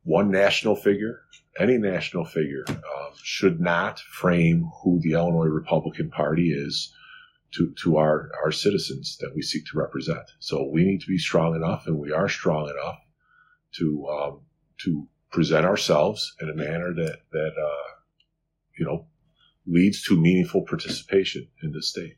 one 0.04 0.32
national 0.32 0.76
figure, 0.76 1.22
any 1.60 1.78
national 1.78 2.26
figure, 2.26 2.66
uh, 2.68 3.10
should 3.22 3.60
not 3.60 4.00
frame 4.00 4.70
who 4.82 5.00
the 5.02 5.14
Illinois 5.14 5.48
Republican 5.48 6.10
Party 6.10 6.52
is 6.52 6.94
to, 7.52 7.74
to 7.84 7.98
our, 7.98 8.32
our 8.44 8.52
citizens 8.52 9.18
that 9.20 9.34
we 9.36 9.42
seek 9.42 9.66
to 9.66 9.78
represent. 9.78 10.32
So 10.40 10.70
we 10.72 10.84
need 10.84 11.02
to 11.02 11.08
be 11.08 11.18
strong 11.18 11.56
enough, 11.56 11.88
and 11.88 11.98
we 11.98 12.12
are 12.12 12.30
strong 12.30 12.70
enough 12.70 13.00
to 13.78 14.08
um, 14.08 14.40
to 14.84 15.08
present 15.32 15.66
ourselves 15.66 16.36
in 16.42 16.50
a 16.50 16.56
manner 16.56 16.94
that 16.94 17.20
that 17.32 17.54
uh, 17.58 17.92
you 18.78 18.86
know 18.86 19.06
leads 19.68 20.04
to 20.04 20.20
meaningful 20.20 20.64
participation 20.64 21.48
in 21.62 21.72
the 21.72 21.82
state. 21.82 22.18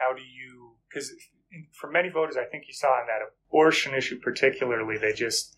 How 0.00 0.12
do 0.14 0.22
you? 0.22 0.74
Because 0.88 1.12
for 1.72 1.90
many 1.90 2.08
voters, 2.08 2.36
I 2.36 2.44
think 2.44 2.64
you 2.66 2.74
saw 2.74 3.00
in 3.00 3.06
that 3.06 3.20
abortion 3.48 3.94
issue 3.94 4.18
particularly, 4.18 4.98
they 4.98 5.12
just 5.12 5.56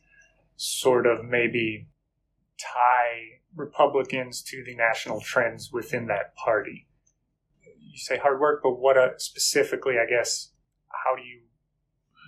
sort 0.57 1.07
of 1.07 1.25
maybe 1.25 1.89
tie 2.59 3.41
Republicans 3.55 4.43
to 4.43 4.63
the 4.65 4.77
national 4.77 5.21
trends 5.21 5.71
within 5.73 6.07
that 6.07 6.35
party 6.37 6.87
you 7.91 7.99
say 7.99 8.19
hard 8.19 8.41
work, 8.41 8.63
but 8.63 8.79
what 8.79 8.97
a, 8.97 9.15
specifically, 9.19 9.95
I 9.95 10.09
guess, 10.09 10.51
how 10.89 11.17
do 11.17 11.23
you 11.23 11.41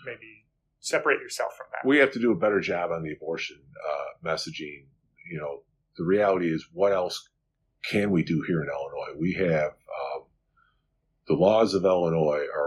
maybe 0.05 0.47
separate 0.81 1.21
yourself 1.21 1.57
from 1.57 1.67
that? 1.73 1.87
We 1.87 1.99
have 1.99 2.13
to 2.13 2.21
do 2.21 2.33
a 2.33 2.37
better 2.37 2.61
job 2.61 2.91
on 2.91 3.03
the 3.03 3.13
abortion 3.13 3.59
uh, 3.77 4.29
messaging. 4.29 4.87
You 5.31 5.39
know, 5.39 5.63
the 5.97 6.05
reality 6.05 6.53
is, 6.53 6.67
what 6.73 6.93
else 6.93 7.29
can 7.89 8.11
we 8.11 8.23
do 8.23 8.43
here 8.47 8.63
in 8.63 8.69
Illinois? 8.69 9.19
We 9.19 9.35
have 9.35 9.71
um, 9.71 10.25
the 11.29 11.35
laws 11.35 11.75
of 11.75 11.85
Illinois 11.85 12.47
are 12.55 12.62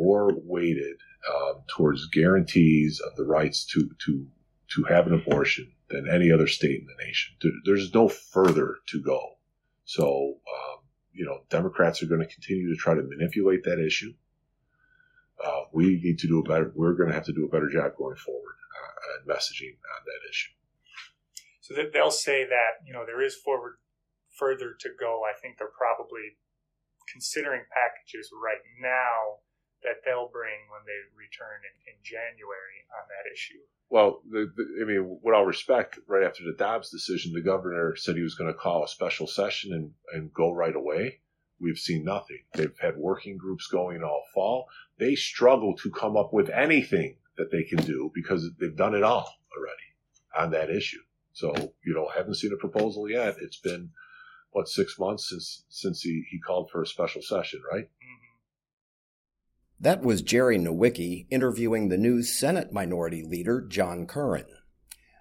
more 0.00 0.32
weighted 0.44 0.96
um, 1.28 1.62
towards 1.68 2.08
guarantees 2.08 3.00
of 3.00 3.14
the 3.16 3.24
rights 3.24 3.64
to 3.66 3.90
to 4.06 4.26
to 4.74 4.84
have 4.84 5.06
an 5.06 5.14
abortion 5.14 5.70
than 5.90 6.08
any 6.08 6.30
other 6.32 6.46
state 6.46 6.80
in 6.80 6.86
the 6.86 7.04
nation. 7.04 7.34
There's 7.64 7.92
no 7.92 8.08
further 8.08 8.76
to 8.88 9.02
go. 9.02 9.20
So 9.84 10.36
um, 10.48 10.78
you 11.12 11.26
know, 11.26 11.40
Democrats 11.50 12.02
are 12.02 12.06
going 12.06 12.20
to 12.20 12.34
continue 12.34 12.68
to 12.72 12.80
try 12.80 12.94
to 12.94 13.02
manipulate 13.02 13.64
that 13.64 13.84
issue. 13.84 14.12
Uh, 15.44 15.62
we 15.72 16.00
need 16.02 16.18
to 16.20 16.28
do 16.28 16.38
a 16.38 16.48
better. 16.48 16.72
We're 16.74 16.94
going 16.94 17.08
to 17.08 17.14
have 17.14 17.26
to 17.26 17.32
do 17.32 17.44
a 17.44 17.48
better 17.48 17.68
job 17.68 17.92
going 17.96 18.16
forward 18.16 18.56
uh, 18.76 19.32
messaging 19.32 19.76
on 19.76 20.00
that 20.06 20.22
issue. 20.30 20.52
So 21.60 21.74
that 21.74 21.92
they'll 21.92 22.10
say 22.10 22.44
that 22.44 22.86
you 22.86 22.92
know 22.92 23.04
there 23.04 23.22
is 23.22 23.36
forward 23.36 23.76
further 24.30 24.74
to 24.80 24.88
go. 24.98 25.22
I 25.28 25.38
think 25.38 25.58
they're 25.58 25.76
probably 25.76 26.38
considering 27.10 27.62
packages 27.74 28.30
right 28.32 28.62
now 28.80 29.42
that 29.82 30.04
they'll 30.04 30.28
bring 30.28 30.68
when 30.70 30.82
they 30.86 31.00
return 31.16 31.60
in, 31.64 31.94
in 31.94 31.98
January 32.02 32.84
on 32.92 33.08
that 33.08 33.30
issue. 33.32 33.60
Well, 33.88 34.22
the, 34.30 34.52
the, 34.54 34.82
I 34.82 34.84
mean, 34.84 35.18
with 35.22 35.34
all 35.34 35.46
respect, 35.46 35.98
right 36.06 36.22
after 36.22 36.44
the 36.44 36.56
Dobbs 36.56 36.90
decision, 36.90 37.32
the 37.32 37.40
governor 37.42 37.96
said 37.96 38.16
he 38.16 38.22
was 38.22 38.34
going 38.34 38.52
to 38.52 38.58
call 38.58 38.84
a 38.84 38.88
special 38.88 39.26
session 39.26 39.72
and, 39.72 39.92
and 40.12 40.32
go 40.32 40.52
right 40.52 40.76
away. 40.76 41.20
We've 41.60 41.78
seen 41.78 42.04
nothing. 42.04 42.38
They've 42.54 42.78
had 42.80 42.96
working 42.96 43.36
groups 43.36 43.66
going 43.66 44.02
all 44.02 44.24
fall. 44.34 44.68
They 44.98 45.14
struggle 45.14 45.76
to 45.76 45.90
come 45.90 46.16
up 46.16 46.32
with 46.32 46.48
anything 46.50 47.16
that 47.36 47.50
they 47.50 47.64
can 47.64 47.78
do 47.78 48.10
because 48.14 48.48
they've 48.58 48.76
done 48.76 48.94
it 48.94 49.02
all 49.02 49.38
already 49.56 49.76
on 50.36 50.52
that 50.52 50.70
issue. 50.70 51.00
So, 51.32 51.52
you 51.84 51.94
know, 51.94 52.08
haven't 52.14 52.36
seen 52.36 52.52
a 52.52 52.56
proposal 52.56 53.10
yet. 53.10 53.36
It's 53.40 53.58
been, 53.58 53.90
what, 54.50 54.68
six 54.68 54.98
months 54.98 55.28
since, 55.30 55.64
since 55.68 56.02
he, 56.02 56.24
he 56.30 56.38
called 56.38 56.70
for 56.70 56.82
a 56.82 56.86
special 56.86 57.22
session, 57.22 57.60
right? 57.70 57.84
Mm-hmm. 57.84 58.29
That 59.82 60.02
was 60.02 60.20
Jerry 60.20 60.58
Nowicki 60.58 61.24
interviewing 61.30 61.88
the 61.88 61.96
new 61.96 62.22
Senate 62.22 62.70
Minority 62.70 63.22
Leader 63.22 63.62
John 63.62 64.06
Curran. 64.06 64.44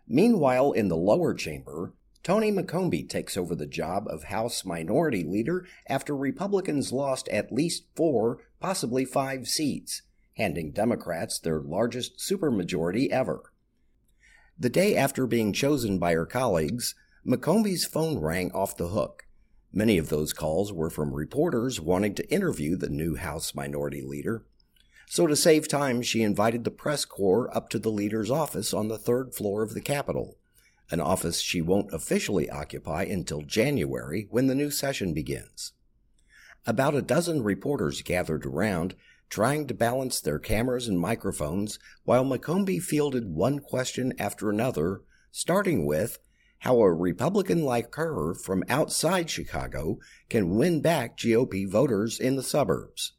Meanwhile, 0.05 0.73
in 0.73 0.89
the 0.89 0.97
lower 0.97 1.33
chamber, 1.33 1.93
Tony 2.23 2.51
McCombie 2.51 3.07
takes 3.07 3.37
over 3.37 3.55
the 3.55 3.65
job 3.65 4.05
of 4.09 4.23
House 4.23 4.65
Minority 4.65 5.23
Leader 5.23 5.65
after 5.87 6.13
Republicans 6.13 6.91
lost 6.91 7.29
at 7.29 7.53
least 7.53 7.85
four, 7.95 8.39
possibly 8.59 9.05
five 9.05 9.47
seats, 9.47 10.01
handing 10.33 10.73
Democrats 10.73 11.39
their 11.39 11.61
largest 11.61 12.17
supermajority 12.17 13.09
ever. 13.11 13.53
The 14.59 14.69
day 14.69 14.97
after 14.97 15.25
being 15.25 15.53
chosen 15.53 15.99
by 15.99 16.15
her 16.15 16.25
colleagues, 16.25 16.95
McCombie's 17.25 17.85
phone 17.85 18.19
rang 18.19 18.51
off 18.51 18.75
the 18.75 18.89
hook. 18.89 19.23
Many 19.71 19.97
of 19.97 20.09
those 20.09 20.33
calls 20.33 20.73
were 20.73 20.89
from 20.89 21.13
reporters 21.13 21.79
wanting 21.79 22.15
to 22.15 22.29
interview 22.29 22.75
the 22.75 22.89
new 22.89 23.15
House 23.15 23.55
Minority 23.55 24.01
Leader. 24.01 24.43
So, 25.11 25.25
to 25.25 25.35
save 25.35 25.67
time, 25.67 26.03
she 26.03 26.21
invited 26.21 26.63
the 26.63 26.69
press 26.69 27.03
corps 27.03 27.49
up 27.51 27.69
to 27.69 27.79
the 27.79 27.89
leader's 27.89 28.29
office 28.29 28.75
on 28.75 28.89
the 28.89 28.97
third 28.99 29.33
floor 29.33 29.63
of 29.63 29.73
the 29.73 29.81
Capitol, 29.81 30.37
an 30.91 30.99
office 30.99 31.41
she 31.41 31.63
won't 31.63 31.91
officially 31.91 32.47
occupy 32.47 33.05
until 33.05 33.41
January 33.41 34.27
when 34.29 34.45
the 34.45 34.53
new 34.53 34.69
session 34.69 35.11
begins. 35.11 35.73
About 36.67 36.93
a 36.93 37.01
dozen 37.01 37.41
reporters 37.41 38.03
gathered 38.03 38.45
around, 38.45 38.93
trying 39.31 39.65
to 39.65 39.73
balance 39.73 40.21
their 40.21 40.37
cameras 40.37 40.87
and 40.87 40.99
microphones 40.99 41.79
while 42.03 42.23
McCombie 42.23 42.79
fielded 42.79 43.33
one 43.33 43.57
question 43.57 44.13
after 44.19 44.51
another, 44.51 45.01
starting 45.31 45.87
with 45.87 46.19
how 46.59 46.81
a 46.81 46.93
Republican 46.93 47.63
like 47.63 47.95
her 47.95 48.35
from 48.35 48.63
outside 48.69 49.27
Chicago 49.27 49.97
can 50.29 50.55
win 50.55 50.81
back 50.83 51.17
GOP 51.17 51.67
voters 51.67 52.19
in 52.19 52.35
the 52.35 52.43
suburbs. 52.43 53.13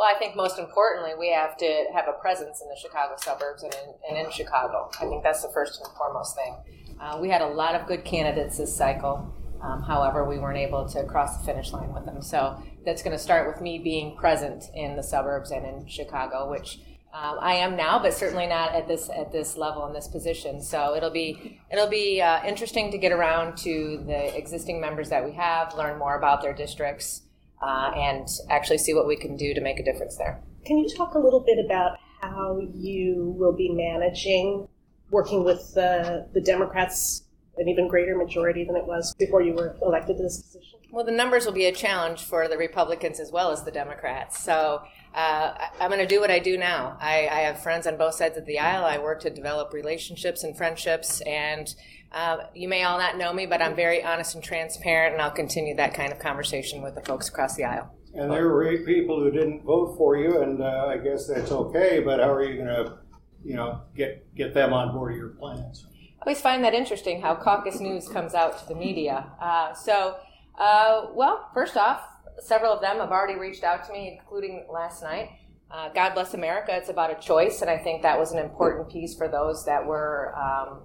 Well, 0.00 0.08
I 0.08 0.18
think 0.18 0.34
most 0.34 0.58
importantly, 0.58 1.10
we 1.18 1.30
have 1.30 1.58
to 1.58 1.84
have 1.94 2.08
a 2.08 2.18
presence 2.22 2.62
in 2.62 2.68
the 2.70 2.74
Chicago 2.74 3.16
suburbs 3.18 3.62
and 3.62 3.74
in, 3.74 4.16
and 4.16 4.26
in 4.26 4.32
Chicago. 4.32 4.88
I 4.98 5.04
think 5.04 5.22
that's 5.22 5.42
the 5.42 5.50
first 5.50 5.78
and 5.78 5.94
foremost 5.94 6.34
thing. 6.34 6.56
Uh, 6.98 7.18
we 7.20 7.28
had 7.28 7.42
a 7.42 7.46
lot 7.46 7.74
of 7.74 7.86
good 7.86 8.02
candidates 8.02 8.56
this 8.56 8.74
cycle. 8.74 9.30
Um, 9.60 9.82
however, 9.82 10.24
we 10.24 10.38
weren't 10.38 10.56
able 10.56 10.88
to 10.88 11.04
cross 11.04 11.36
the 11.36 11.44
finish 11.44 11.74
line 11.74 11.92
with 11.92 12.06
them. 12.06 12.22
So 12.22 12.62
that's 12.86 13.02
going 13.02 13.14
to 13.14 13.22
start 13.22 13.46
with 13.46 13.60
me 13.60 13.78
being 13.78 14.16
present 14.16 14.70
in 14.72 14.96
the 14.96 15.02
suburbs 15.02 15.50
and 15.50 15.66
in 15.66 15.86
Chicago, 15.86 16.50
which 16.50 16.80
um, 17.12 17.36
I 17.38 17.56
am 17.56 17.76
now, 17.76 17.98
but 17.98 18.14
certainly 18.14 18.46
not 18.46 18.74
at 18.74 18.88
this 18.88 19.10
at 19.10 19.32
this 19.32 19.58
level 19.58 19.86
in 19.86 19.92
this 19.92 20.08
position. 20.08 20.62
So 20.62 20.96
it'll 20.96 21.10
be 21.10 21.60
it'll 21.70 21.90
be 21.90 22.22
uh, 22.22 22.42
interesting 22.46 22.90
to 22.92 22.96
get 22.96 23.12
around 23.12 23.58
to 23.58 24.02
the 24.06 24.34
existing 24.34 24.80
members 24.80 25.10
that 25.10 25.22
we 25.22 25.32
have, 25.32 25.74
learn 25.74 25.98
more 25.98 26.16
about 26.16 26.40
their 26.40 26.54
districts, 26.54 27.20
uh, 27.60 27.92
and 27.94 28.28
actually 28.48 28.78
see 28.78 28.94
what 28.94 29.06
we 29.06 29.16
can 29.16 29.36
do 29.36 29.54
to 29.54 29.60
make 29.60 29.78
a 29.78 29.84
difference 29.84 30.16
there. 30.16 30.42
Can 30.64 30.78
you 30.78 30.88
talk 30.96 31.14
a 31.14 31.18
little 31.18 31.40
bit 31.40 31.58
about 31.64 31.98
how 32.20 32.60
you 32.74 33.34
will 33.38 33.52
be 33.52 33.70
managing 33.70 34.68
working 35.10 35.44
with 35.44 35.74
the 35.74 36.28
the 36.32 36.40
Democrats 36.40 37.24
an 37.56 37.68
even 37.68 37.88
greater 37.88 38.16
majority 38.16 38.64
than 38.64 38.76
it 38.76 38.86
was 38.86 39.14
before 39.18 39.42
you 39.42 39.52
were 39.52 39.76
elected 39.82 40.16
to 40.16 40.22
this 40.22 40.40
position? 40.40 40.78
Well, 40.90 41.04
the 41.04 41.12
numbers 41.12 41.44
will 41.44 41.52
be 41.52 41.66
a 41.66 41.72
challenge 41.72 42.22
for 42.22 42.48
the 42.48 42.56
Republicans 42.56 43.20
as 43.20 43.30
well 43.30 43.50
as 43.50 43.64
the 43.64 43.70
Democrats. 43.70 44.42
So 44.42 44.82
uh, 45.14 45.52
I'm 45.80 45.90
going 45.90 46.00
to 46.00 46.06
do 46.06 46.20
what 46.20 46.30
I 46.30 46.38
do 46.38 46.56
now. 46.56 46.96
I, 47.00 47.28
I, 47.28 47.40
have 47.40 47.60
friends 47.60 47.86
on 47.88 47.96
both 47.96 48.14
sides 48.14 48.38
of 48.38 48.46
the 48.46 48.60
aisle. 48.60 48.84
I 48.84 48.98
work 48.98 49.20
to 49.22 49.30
develop 49.30 49.72
relationships 49.72 50.44
and 50.44 50.56
friendships, 50.56 51.20
and 51.22 51.74
uh, 52.12 52.38
you 52.54 52.68
may 52.68 52.84
all 52.84 52.96
not 52.96 53.18
know 53.18 53.32
me, 53.32 53.44
but 53.44 53.60
I'm 53.60 53.74
very 53.74 54.04
honest 54.04 54.36
and 54.36 54.44
transparent, 54.44 55.14
and 55.14 55.22
I'll 55.22 55.32
continue 55.32 55.74
that 55.76 55.94
kind 55.94 56.12
of 56.12 56.20
conversation 56.20 56.80
with 56.80 56.94
the 56.94 57.00
folks 57.00 57.28
across 57.28 57.56
the 57.56 57.64
aisle. 57.64 57.92
And 58.14 58.30
there 58.30 58.48
were 58.48 58.76
people 58.78 59.20
who 59.20 59.30
didn't 59.32 59.64
vote 59.64 59.96
for 59.96 60.16
you, 60.16 60.42
and 60.42 60.62
uh, 60.62 60.86
I 60.88 60.98
guess 60.98 61.26
that's 61.26 61.50
okay. 61.50 62.00
But 62.00 62.20
how 62.20 62.32
are 62.32 62.44
you 62.44 62.56
going 62.56 62.68
to, 62.68 62.98
you 63.44 63.54
know, 63.54 63.82
get 63.96 64.34
get 64.34 64.54
them 64.54 64.72
on 64.72 64.92
board 64.92 65.12
of 65.12 65.18
your 65.18 65.30
plans? 65.30 65.86
I 66.20 66.24
always 66.26 66.40
find 66.40 66.64
that 66.64 66.74
interesting 66.74 67.20
how 67.20 67.34
caucus 67.34 67.80
news 67.80 68.08
comes 68.08 68.34
out 68.34 68.58
to 68.60 68.68
the 68.68 68.74
media. 68.74 69.26
Uh, 69.40 69.74
so, 69.74 70.16
uh, 70.58 71.06
well, 71.14 71.48
first 71.54 71.76
off, 71.76 72.02
several 72.40 72.72
of 72.72 72.80
them 72.80 72.96
have 72.98 73.10
already 73.10 73.38
reached 73.38 73.64
out 73.64 73.84
to 73.86 73.92
me, 73.92 74.18
including 74.20 74.66
last 74.72 75.02
night. 75.02 75.30
Uh, 75.70 75.88
God 75.90 76.14
bless 76.14 76.34
America. 76.34 76.74
It's 76.76 76.88
about 76.88 77.16
a 77.16 77.20
choice, 77.20 77.60
and 77.62 77.70
I 77.70 77.78
think 77.78 78.02
that 78.02 78.18
was 78.18 78.32
an 78.32 78.38
important 78.38 78.88
piece 78.90 79.14
for 79.16 79.28
those 79.28 79.64
that 79.66 79.86
were 79.86 80.34
um, 80.36 80.80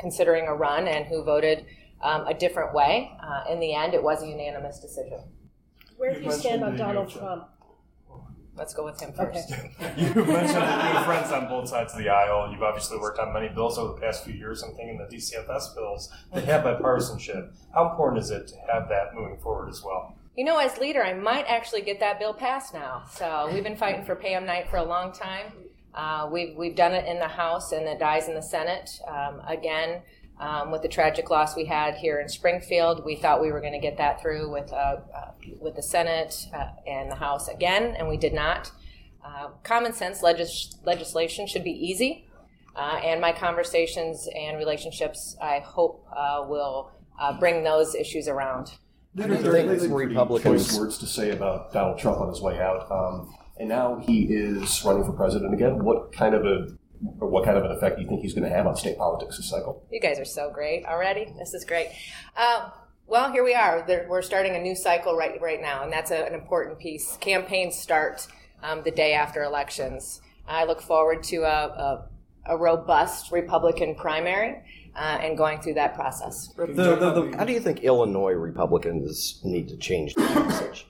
considering 0.00 0.48
a 0.48 0.54
run 0.54 0.88
and 0.88 1.06
who 1.06 1.22
voted 1.22 1.66
um, 2.02 2.26
a 2.26 2.34
different 2.34 2.74
way. 2.74 3.12
Uh, 3.22 3.52
in 3.52 3.60
the 3.60 3.74
end, 3.74 3.94
it 3.94 4.02
was 4.02 4.22
a 4.22 4.26
unanimous 4.26 4.80
decision. 4.80 5.20
Where 5.96 6.12
do 6.12 6.18
You 6.20 6.26
you 6.26 6.32
stand 6.32 6.64
on 6.64 6.76
Donald 6.76 7.08
new- 7.08 7.14
Trump? 7.20 7.48
Let's 8.56 8.72
go 8.72 8.84
with 8.84 9.00
him 9.00 9.12
Okay. 9.18 9.32
first. 9.32 9.50
you 9.96 10.14
mentioned 10.14 10.62
that 10.62 10.88
you 10.88 10.96
have 10.96 11.06
friends 11.06 11.32
on 11.32 11.48
both 11.48 11.68
sides 11.68 11.92
of 11.92 11.98
the 11.98 12.08
aisle. 12.08 12.52
You've 12.52 12.62
obviously 12.62 12.98
worked 12.98 13.18
on 13.18 13.32
many 13.32 13.48
bills 13.48 13.78
over 13.78 13.94
the 13.94 14.00
past 14.00 14.24
few 14.24 14.34
years. 14.34 14.62
I'm 14.62 14.74
thinking 14.76 14.96
the 14.96 15.12
DCFS 15.16 15.74
bills. 15.74 16.08
They 16.32 16.42
have 16.42 16.62
bipartisanship. 16.64 17.52
How 17.74 17.90
important 17.90 18.22
is 18.22 18.30
it 18.30 18.46
to 18.48 18.54
have 18.72 18.88
that 18.90 19.12
moving 19.14 19.38
forward 19.38 19.70
as 19.70 19.82
well? 19.84 20.16
You 20.36 20.44
know, 20.44 20.58
as 20.58 20.78
leader, 20.78 21.02
I 21.04 21.14
might 21.14 21.44
actually 21.46 21.82
get 21.82 22.00
that 22.00 22.18
bill 22.18 22.34
passed 22.34 22.74
now. 22.74 23.04
So 23.08 23.48
we've 23.52 23.62
been 23.62 23.76
fighting 23.76 24.04
for 24.04 24.16
Pam 24.16 24.44
Knight 24.44 24.68
for 24.68 24.78
a 24.78 24.84
long 24.84 25.12
time. 25.12 25.52
Uh, 25.94 26.28
we've 26.30 26.56
we've 26.56 26.74
done 26.74 26.92
it 26.92 27.06
in 27.06 27.20
the 27.20 27.28
House 27.28 27.70
and 27.70 27.86
it 27.86 28.00
dies 28.00 28.26
in 28.26 28.34
the 28.34 28.42
Senate. 28.42 28.90
Um, 29.06 29.40
again, 29.46 30.02
um, 30.40 30.72
with 30.72 30.82
the 30.82 30.88
tragic 30.88 31.30
loss 31.30 31.54
we 31.54 31.66
had 31.66 31.94
here 31.94 32.18
in 32.18 32.28
Springfield, 32.28 33.04
we 33.04 33.14
thought 33.14 33.40
we 33.40 33.52
were 33.52 33.60
going 33.60 33.74
to 33.74 33.78
get 33.78 33.96
that 33.98 34.20
through 34.20 34.50
with 34.50 34.72
uh, 34.72 34.96
uh, 35.14 35.30
with 35.60 35.76
the 35.76 35.82
Senate 35.84 36.48
uh, 36.52 36.66
and 36.84 37.12
the 37.12 37.16
House 37.16 37.46
again, 37.46 37.94
and 37.96 38.08
we 38.08 38.16
did 38.16 38.34
not. 38.34 38.72
Uh, 39.24 39.50
common 39.62 39.92
sense 39.92 40.20
legis- 40.20 40.76
legislation 40.84 41.46
should 41.46 41.62
be 41.62 41.70
easy, 41.70 42.26
uh, 42.74 43.00
and 43.04 43.20
my 43.20 43.30
conversations 43.30 44.28
and 44.34 44.58
relationships, 44.58 45.36
I 45.40 45.60
hope, 45.60 46.04
will 46.48 46.90
bring 47.38 47.62
those 47.62 47.94
issues 47.94 48.26
around. 48.26 48.72
Do 49.16 49.22
you 49.22 49.94
Republicans- 50.08 50.68
choice 50.68 50.78
words 50.78 50.98
to 50.98 51.06
say 51.06 51.30
about 51.30 51.72
Donald 51.72 51.98
Trump 51.98 52.20
on 52.20 52.28
his 52.28 52.40
way 52.40 52.58
out, 52.60 52.90
um, 52.90 53.34
and 53.58 53.68
now 53.68 53.98
he 53.98 54.24
is 54.24 54.84
running 54.84 55.04
for 55.04 55.12
president 55.12 55.54
again. 55.54 55.84
What 55.84 56.12
kind 56.12 56.34
of 56.34 56.44
a 56.44 56.66
or 57.20 57.28
what 57.28 57.44
kind 57.44 57.56
of 57.56 57.64
an 57.64 57.70
effect 57.72 57.96
do 57.96 58.02
you 58.02 58.08
think 58.08 58.22
he's 58.22 58.34
going 58.34 58.48
to 58.48 58.54
have 58.54 58.66
on 58.66 58.76
state 58.76 58.96
politics 58.96 59.36
this 59.36 59.48
cycle? 59.50 59.84
You 59.90 60.00
guys 60.00 60.18
are 60.18 60.24
so 60.24 60.50
great 60.50 60.84
already. 60.86 61.32
This 61.38 61.54
is 61.54 61.64
great. 61.64 61.88
Um, 62.36 62.70
well, 63.06 63.30
here 63.30 63.44
we 63.44 63.54
are. 63.54 63.84
There, 63.86 64.06
we're 64.08 64.22
starting 64.22 64.56
a 64.56 64.60
new 64.60 64.74
cycle 64.74 65.16
right 65.16 65.40
right 65.40 65.60
now, 65.60 65.84
and 65.84 65.92
that's 65.92 66.10
a, 66.10 66.24
an 66.24 66.34
important 66.34 66.78
piece. 66.78 67.16
Campaigns 67.18 67.76
start 67.76 68.26
um, 68.62 68.82
the 68.82 68.90
day 68.90 69.12
after 69.12 69.42
elections. 69.42 70.20
I 70.48 70.64
look 70.64 70.80
forward 70.80 71.22
to 71.24 71.42
a, 71.42 71.46
a, 71.46 72.08
a 72.46 72.56
robust 72.56 73.30
Republican 73.32 73.94
primary 73.94 74.62
uh, 74.96 75.18
and 75.20 75.36
going 75.36 75.60
through 75.60 75.74
that 75.74 75.94
process. 75.94 76.48
The, 76.56 76.66
the, 76.66 76.96
the, 76.96 77.36
How 77.36 77.44
do 77.44 77.52
you 77.52 77.60
think 77.60 77.80
Illinois 77.80 78.32
Republicans 78.32 79.40
need 79.44 79.68
to 79.68 79.76
change 79.76 80.14
the 80.14 80.22
message? 80.34 80.86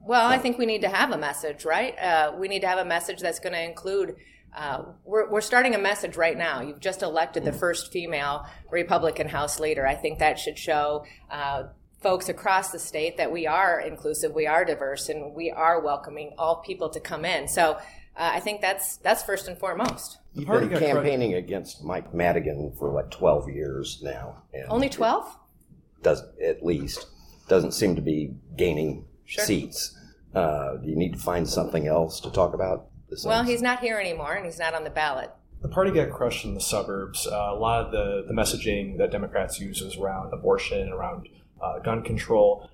Well, 0.00 0.28
I 0.28 0.38
think 0.38 0.58
we 0.58 0.66
need 0.66 0.82
to 0.82 0.88
have 0.88 1.12
a 1.12 1.18
message, 1.18 1.64
right? 1.64 1.98
Uh, 1.98 2.32
we 2.38 2.48
need 2.48 2.60
to 2.60 2.68
have 2.68 2.78
a 2.78 2.84
message 2.84 3.20
that's 3.20 3.38
going 3.38 3.54
to 3.54 3.62
include. 3.62 4.16
Uh, 4.54 4.84
we're, 5.04 5.30
we're 5.30 5.40
starting 5.40 5.74
a 5.74 5.78
message 5.78 6.16
right 6.16 6.36
now. 6.36 6.60
You've 6.60 6.80
just 6.80 7.02
elected 7.02 7.44
the 7.44 7.52
first 7.52 7.90
female 7.90 8.46
Republican 8.70 9.28
House 9.28 9.58
leader. 9.58 9.86
I 9.86 9.94
think 9.94 10.18
that 10.18 10.38
should 10.38 10.58
show 10.58 11.06
uh, 11.30 11.64
folks 12.02 12.28
across 12.28 12.70
the 12.70 12.78
state 12.78 13.16
that 13.16 13.32
we 13.32 13.46
are 13.46 13.80
inclusive, 13.80 14.34
we 14.34 14.46
are 14.46 14.64
diverse, 14.64 15.08
and 15.08 15.34
we 15.34 15.50
are 15.50 15.80
welcoming 15.80 16.34
all 16.36 16.56
people 16.56 16.90
to 16.90 17.00
come 17.00 17.24
in. 17.24 17.48
So 17.48 17.78
uh, 18.16 18.30
I 18.34 18.40
think 18.40 18.60
that's 18.60 18.96
that's 18.98 19.22
first 19.22 19.48
and 19.48 19.58
foremost. 19.58 20.18
You've 20.34 20.48
been 20.48 20.68
got 20.68 20.78
credit- 20.78 20.86
campaigning 20.94 21.34
against 21.34 21.84
Mike 21.84 22.12
Madigan 22.14 22.72
for 22.78 22.90
what 22.90 23.10
twelve 23.10 23.48
years 23.48 24.00
now. 24.02 24.42
And 24.52 24.66
Only 24.68 24.88
twelve? 24.88 25.24
does 26.02 26.22
at 26.44 26.64
least 26.64 27.06
doesn't 27.48 27.72
seem 27.72 27.96
to 27.96 28.02
be 28.02 28.34
gaining 28.56 29.06
Sure. 29.26 29.44
seats. 29.44 29.98
Uh, 30.34 30.76
do 30.76 30.88
you 30.88 30.96
need 30.96 31.12
to 31.14 31.18
find 31.18 31.48
something 31.48 31.86
else 31.86 32.20
to 32.20 32.30
talk 32.30 32.52
about? 32.54 32.86
Besides? 33.08 33.26
Well, 33.26 33.42
he's 33.44 33.62
not 33.62 33.80
here 33.80 33.98
anymore, 33.98 34.34
and 34.34 34.44
he's 34.44 34.58
not 34.58 34.74
on 34.74 34.84
the 34.84 34.90
ballot. 34.90 35.30
the 35.62 35.68
party 35.68 35.90
got 35.90 36.10
crushed 36.10 36.44
in 36.44 36.52
the 36.52 36.60
suburbs. 36.60 37.26
Uh, 37.26 37.34
a 37.52 37.54
lot 37.58 37.86
of 37.86 37.90
the, 37.92 38.24
the 38.28 38.34
messaging 38.34 38.98
that 38.98 39.10
Democrats 39.10 39.58
use 39.58 39.80
is 39.80 39.96
around 39.96 40.30
abortion, 40.34 40.90
around 40.90 41.26
uh, 41.62 41.78
gun 41.78 42.02
control. 42.02 42.68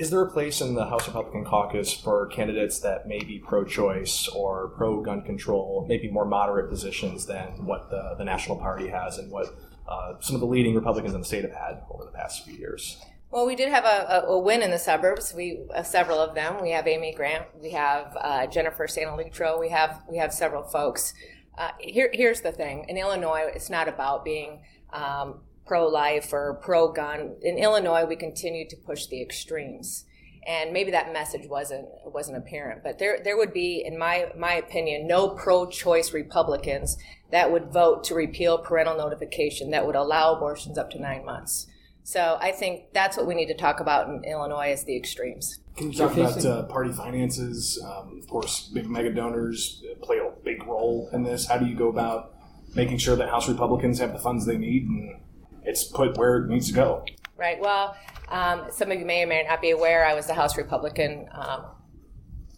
Is 0.00 0.08
there 0.08 0.22
a 0.22 0.30
place 0.30 0.62
in 0.62 0.72
the 0.72 0.86
House 0.86 1.06
Republican 1.06 1.44
caucus 1.44 1.92
for 1.92 2.26
candidates 2.28 2.78
that 2.78 3.06
may 3.06 3.18
be 3.18 3.38
pro 3.38 3.66
choice 3.66 4.28
or 4.28 4.68
pro 4.68 5.02
gun 5.02 5.20
control, 5.20 5.84
maybe 5.86 6.10
more 6.10 6.24
moderate 6.24 6.70
positions 6.70 7.26
than 7.26 7.66
what 7.66 7.90
the, 7.90 8.14
the 8.16 8.24
National 8.24 8.56
Party 8.56 8.88
has 8.88 9.18
and 9.18 9.30
what 9.30 9.54
uh, 9.86 10.14
some 10.20 10.34
of 10.34 10.40
the 10.40 10.46
leading 10.46 10.74
Republicans 10.74 11.12
in 11.12 11.20
the 11.20 11.26
state 11.26 11.42
have 11.42 11.52
had 11.52 11.82
over 11.90 12.06
the 12.06 12.12
past 12.12 12.46
few 12.46 12.54
years? 12.54 12.96
Well, 13.30 13.46
we 13.46 13.54
did 13.54 13.68
have 13.68 13.84
a, 13.84 14.24
a, 14.26 14.30
a 14.30 14.38
win 14.38 14.62
in 14.62 14.70
the 14.70 14.78
suburbs. 14.78 15.34
We 15.34 15.66
uh, 15.74 15.82
several 15.82 16.18
of 16.18 16.34
them. 16.34 16.62
We 16.62 16.70
have 16.70 16.86
Amy 16.88 17.12
Grant. 17.12 17.44
We 17.60 17.72
have 17.72 18.16
uh, 18.18 18.46
Jennifer 18.46 18.86
Sanalitro. 18.86 19.60
We 19.60 19.68
have 19.68 20.00
we 20.10 20.16
have 20.16 20.32
several 20.32 20.62
folks. 20.62 21.12
Uh, 21.58 21.72
here, 21.78 22.08
here's 22.14 22.40
the 22.40 22.52
thing: 22.52 22.86
in 22.88 22.96
Illinois, 22.96 23.50
it's 23.54 23.68
not 23.68 23.86
about 23.86 24.24
being 24.24 24.62
um, 24.94 25.40
pro-life 25.70 26.32
or 26.32 26.58
pro-gun. 26.64 27.36
In 27.42 27.56
Illinois, 27.56 28.04
we 28.04 28.16
continue 28.16 28.68
to 28.68 28.76
push 28.84 29.06
the 29.06 29.22
extremes, 29.22 30.04
and 30.44 30.72
maybe 30.72 30.90
that 30.90 31.12
message 31.12 31.46
wasn't 31.46 31.86
wasn't 32.06 32.36
apparent. 32.38 32.82
But 32.82 32.98
there 32.98 33.20
there 33.22 33.36
would 33.36 33.52
be, 33.52 33.84
in 33.86 33.96
my 33.96 34.32
my 34.36 34.54
opinion, 34.54 35.06
no 35.06 35.28
pro-choice 35.28 36.12
Republicans 36.12 36.96
that 37.30 37.52
would 37.52 37.72
vote 37.72 38.02
to 38.04 38.16
repeal 38.16 38.58
parental 38.58 38.96
notification 38.96 39.70
that 39.70 39.86
would 39.86 39.94
allow 39.94 40.34
abortions 40.34 40.76
up 40.76 40.90
to 40.90 41.00
nine 41.00 41.24
months. 41.24 41.68
So 42.02 42.36
I 42.40 42.50
think 42.50 42.92
that's 42.92 43.16
what 43.16 43.28
we 43.28 43.36
need 43.36 43.46
to 43.46 43.56
talk 43.56 43.78
about 43.78 44.08
in 44.08 44.24
Illinois 44.24 44.72
is 44.72 44.82
the 44.82 44.96
extremes. 44.96 45.60
Can 45.76 45.92
you 45.92 45.98
talk 45.98 46.16
about 46.16 46.44
uh, 46.44 46.64
party 46.64 46.90
finances? 46.90 47.80
Um, 47.84 48.18
of 48.20 48.26
course, 48.26 48.68
big 48.74 48.90
mega 48.90 49.12
donors 49.12 49.84
play 50.02 50.18
a 50.18 50.32
big 50.42 50.66
role 50.66 51.08
in 51.12 51.22
this. 51.22 51.46
How 51.46 51.58
do 51.58 51.66
you 51.66 51.76
go 51.76 51.88
about 51.88 52.34
making 52.74 52.98
sure 52.98 53.14
that 53.14 53.28
House 53.28 53.48
Republicans 53.48 54.00
have 54.00 54.12
the 54.12 54.18
funds 54.18 54.46
they 54.46 54.58
need 54.58 54.88
and 54.88 55.20
it's 55.64 55.84
put 55.84 56.16
where 56.16 56.38
it 56.38 56.48
needs 56.48 56.68
to 56.68 56.74
go? 56.74 57.04
Right. 57.36 57.60
Well, 57.60 57.96
um, 58.28 58.66
some 58.70 58.90
of 58.90 58.98
you 58.98 59.06
may 59.06 59.22
or 59.22 59.26
may 59.26 59.42
not 59.42 59.60
be 59.60 59.70
aware, 59.70 60.06
I 60.06 60.14
was 60.14 60.26
the 60.26 60.34
House 60.34 60.56
Republican 60.56 61.28
um, 61.32 61.64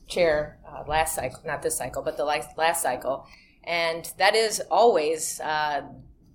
chair 0.06 0.58
uh, 0.68 0.84
last 0.88 1.14
cycle, 1.14 1.40
not 1.44 1.62
this 1.62 1.76
cycle, 1.76 2.02
but 2.02 2.16
the 2.16 2.24
last, 2.24 2.82
cycle. 2.82 3.26
And 3.64 4.10
that 4.18 4.34
is 4.34 4.60
always 4.70 5.40
uh, 5.40 5.82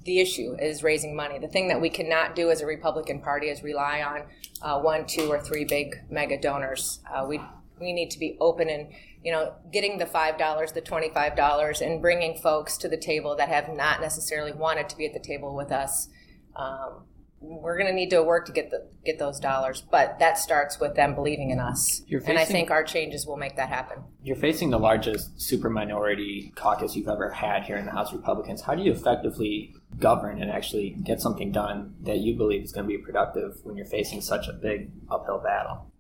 the 0.06 0.20
issue 0.20 0.56
is 0.60 0.82
raising 0.84 1.16
money. 1.16 1.40
The 1.40 1.48
thing 1.48 1.68
that 1.68 1.82
we 1.82 1.90
cannot 1.90 2.36
do 2.36 2.50
as 2.50 2.62
a 2.62 2.66
Republican 2.66 3.22
Party 3.22 3.48
is 3.48 3.62
rely 3.64 4.02
on 4.02 4.24
uh, 4.62 4.82
one, 4.82 5.06
two, 5.06 5.30
or 5.30 5.40
three 5.40 5.66
big 5.66 5.96
mega 6.10 6.40
donors. 6.40 7.00
Uh, 7.14 7.26
we 7.28 7.42
we 7.80 7.94
need 7.94 8.10
to 8.10 8.18
be 8.18 8.38
open 8.40 8.70
and 8.70 8.92
you 9.24 9.32
know 9.32 9.54
getting 9.72 9.98
the 9.98 10.06
five 10.06 10.38
dollars, 10.38 10.72
the 10.72 10.82
twenty 10.82 11.10
five 11.10 11.36
dollars, 11.36 11.82
and 11.82 12.02
bringing 12.02 12.38
folks 12.38 12.78
to 12.78 12.88
the 12.88 12.98
table 12.98 13.36
that 13.36 13.50
have 13.50 13.70
not 13.70 14.00
necessarily 14.00 14.54
wanted 14.54 14.88
to 14.90 14.98
be 14.98 15.06
at 15.06 15.14
the 15.14 15.20
table 15.20 15.54
with 15.56 15.72
us. 15.72 16.08
Um, 16.58 17.04
we're 17.40 17.78
going 17.78 17.88
to 17.88 17.94
need 17.94 18.10
to 18.10 18.24
work 18.24 18.48
to 18.48 18.52
get 18.52 18.72
the 18.72 18.88
get 19.06 19.20
those 19.20 19.40
dollars, 19.40 19.84
but 19.92 20.18
that 20.20 20.38
starts 20.40 20.80
with 20.80 20.96
them 20.96 21.14
believing 21.14 21.52
in 21.52 21.60
us. 21.60 22.02
You're 22.08 22.22
and 22.26 22.38
I 22.38 22.46
think 22.46 22.72
our 22.72 22.84
changes 22.84 23.28
will 23.28 23.38
make 23.38 23.56
that 23.58 23.70
happen. 23.70 24.04
You're 24.24 24.36
facing 24.36 24.72
the 24.72 24.80
largest 24.80 25.40
super 25.40 25.70
minority 25.70 26.52
caucus 26.56 26.96
you've 26.96 27.08
ever 27.08 27.30
had 27.30 27.64
here 27.64 27.78
in 27.78 27.86
the 27.86 27.92
House 27.92 28.12
Republicans. 28.12 28.62
How 28.62 28.74
do 28.74 28.82
you 28.82 28.92
effectively 28.92 29.76
govern 30.00 30.42
and 30.42 30.50
actually 30.50 30.92
get 31.04 31.22
something 31.22 31.52
done 31.52 31.96
that 32.02 32.18
you 32.18 32.36
believe 32.36 32.64
is 32.64 32.72
going 32.72 32.86
to 32.86 32.90
be 32.90 32.98
productive 32.98 33.60
when 33.64 33.78
you're 33.78 33.86
facing 33.86 34.22
such 34.22 34.48
a 34.48 34.54
big 34.54 34.90
uphill 35.10 35.40
battle? 35.40 35.92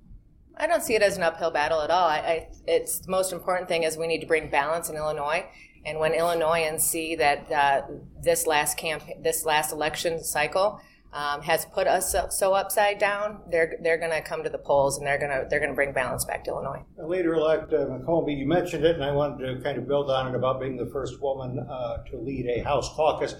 I 0.60 0.66
don't 0.66 0.82
see 0.82 0.96
it 0.96 1.04
as 1.04 1.18
an 1.18 1.24
uphill 1.24 1.52
battle 1.52 1.82
at 1.82 1.92
all. 1.92 2.08
I, 2.08 2.18
I, 2.18 2.50
it's 2.66 3.00
the 3.00 3.12
most 3.12 3.32
important 3.32 3.68
thing 3.68 3.84
is 3.84 3.96
we 3.96 4.08
need 4.08 4.22
to 4.22 4.28
bring 4.28 4.50
balance 4.50 4.90
in 4.90 4.96
Illinois. 4.96 5.46
And 5.86 6.00
when 6.00 6.14
Illinoisans 6.14 6.84
see 6.84 7.16
that 7.16 7.52
uh, 7.52 7.82
this 8.22 8.46
last 8.48 8.78
camp, 8.78 9.04
this 9.22 9.46
last 9.46 9.72
election 9.72 10.24
cycle 10.24 10.82
um, 11.14 11.42
has 11.42 11.66
put 11.66 11.88
us 11.88 12.12
so, 12.12 12.28
so 12.30 12.54
upside 12.54 13.00
down, 13.00 13.42
they're 13.50 13.78
they're 13.82 13.98
going 13.98 14.12
to 14.12 14.22
come 14.22 14.44
to 14.44 14.50
the 14.50 14.58
polls 14.58 14.98
and 14.98 15.08
they're 15.08 15.18
going 15.18 15.32
to 15.32 15.48
they're 15.50 15.60
going 15.60 15.72
to 15.72 15.76
bring 15.76 15.94
balance 15.94 16.26
back 16.26 16.44
to 16.44 16.52
Illinois. 16.52 16.84
Leader-elect 16.98 17.74
uh, 17.74 17.86
McCombie, 17.86 18.38
you 18.38 18.46
mentioned 18.46 18.86
it, 18.86 18.96
and 18.96 19.04
I 19.04 19.12
wanted 19.12 19.56
to 19.56 19.62
kind 19.64 19.78
of 19.78 19.88
build 19.88 20.12
on 20.12 20.28
it 20.28 20.36
about 20.36 20.60
being 20.60 20.78
the 20.78 20.86
first 20.88 21.22
woman 21.22 21.60
uh, 21.60 22.04
to 22.10 22.18
lead 22.18 22.46
a 22.48 22.64
House 22.64 22.94
caucus. 22.94 23.36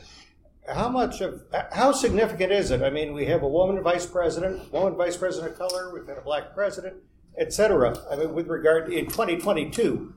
How 0.68 0.90
much 0.90 1.22
of 1.22 1.44
how 1.72 1.92
significant 1.92 2.52
is 2.52 2.72
it? 2.72 2.82
I 2.82 2.90
mean, 2.90 3.14
we 3.14 3.26
have 3.26 3.44
a 3.44 3.48
woman 3.48 3.82
vice 3.84 4.06
president, 4.06 4.72
woman 4.74 4.96
vice 4.96 5.16
president 5.16 5.54
of 5.54 5.58
color, 5.58 5.94
we've 5.94 6.08
had 6.08 6.18
a 6.18 6.22
black 6.22 6.54
president, 6.54 6.96
et 7.38 7.54
cetera. 7.54 7.98
I 8.10 8.16
mean, 8.16 8.34
with 8.34 8.48
regard 8.48 8.92
in 8.92 9.06
2022 9.06 10.14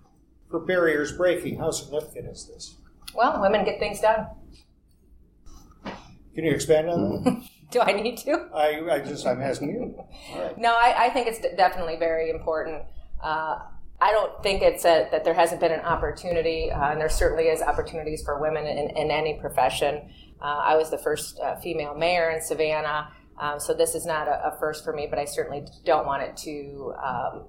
for 0.51 0.61
barriers 0.61 1.13
breaking, 1.13 1.59
how 1.59 1.71
significant 1.71 2.29
is 2.29 2.47
this? 2.47 2.77
Well, 3.15 3.41
women 3.41 3.65
get 3.65 3.79
things 3.79 4.01
done. 4.01 4.27
Can 6.35 6.45
you 6.45 6.53
expand 6.53 6.89
on 6.89 7.25
that? 7.25 7.49
Do 7.71 7.81
I 7.81 7.93
need 7.93 8.17
to? 8.19 8.49
I, 8.53 8.81
I 8.91 8.99
just 8.99 9.25
I'm 9.25 9.41
asking 9.41 9.71
you. 9.71 10.05
Right. 10.37 10.59
No, 10.59 10.75
I, 10.75 11.07
I 11.07 11.11
think 11.11 11.29
it's 11.29 11.39
definitely 11.57 11.97
very 11.97 12.31
important. 12.31 12.83
Uh, 13.23 13.61
I 14.01 14.11
don't 14.11 14.43
think 14.43 14.63
it's 14.63 14.85
a, 14.85 15.07
that 15.13 15.25
there 15.25 15.35
hasn't 15.35 15.61
been 15.61 15.71
an 15.71 15.81
opportunity, 15.81 16.71
uh, 16.73 16.91
and 16.91 17.01
there 17.01 17.09
certainly 17.09 17.45
is 17.45 17.63
opportunities 17.63 18.23
for 18.25 18.41
women 18.41 18.67
in, 18.67 18.91
in 18.97 19.11
any 19.13 19.39
profession. 19.39 20.11
Uh, 20.41 20.45
I 20.45 20.77
was 20.77 20.91
the 20.91 20.99
first 20.99 21.39
uh, 21.39 21.57
female 21.57 21.95
mayor 21.95 22.31
in 22.31 22.41
Savanna, 22.41 23.13
um, 23.39 23.61
so 23.61 23.73
this 23.73 23.95
is 23.95 24.05
not 24.05 24.27
a, 24.27 24.49
a 24.49 24.57
first 24.59 24.83
for 24.83 24.93
me, 24.93 25.07
but 25.09 25.19
I 25.19 25.25
certainly 25.25 25.65
don't 25.85 26.07
want 26.07 26.23
it 26.23 26.37
to 26.39 26.95
um, 27.05 27.45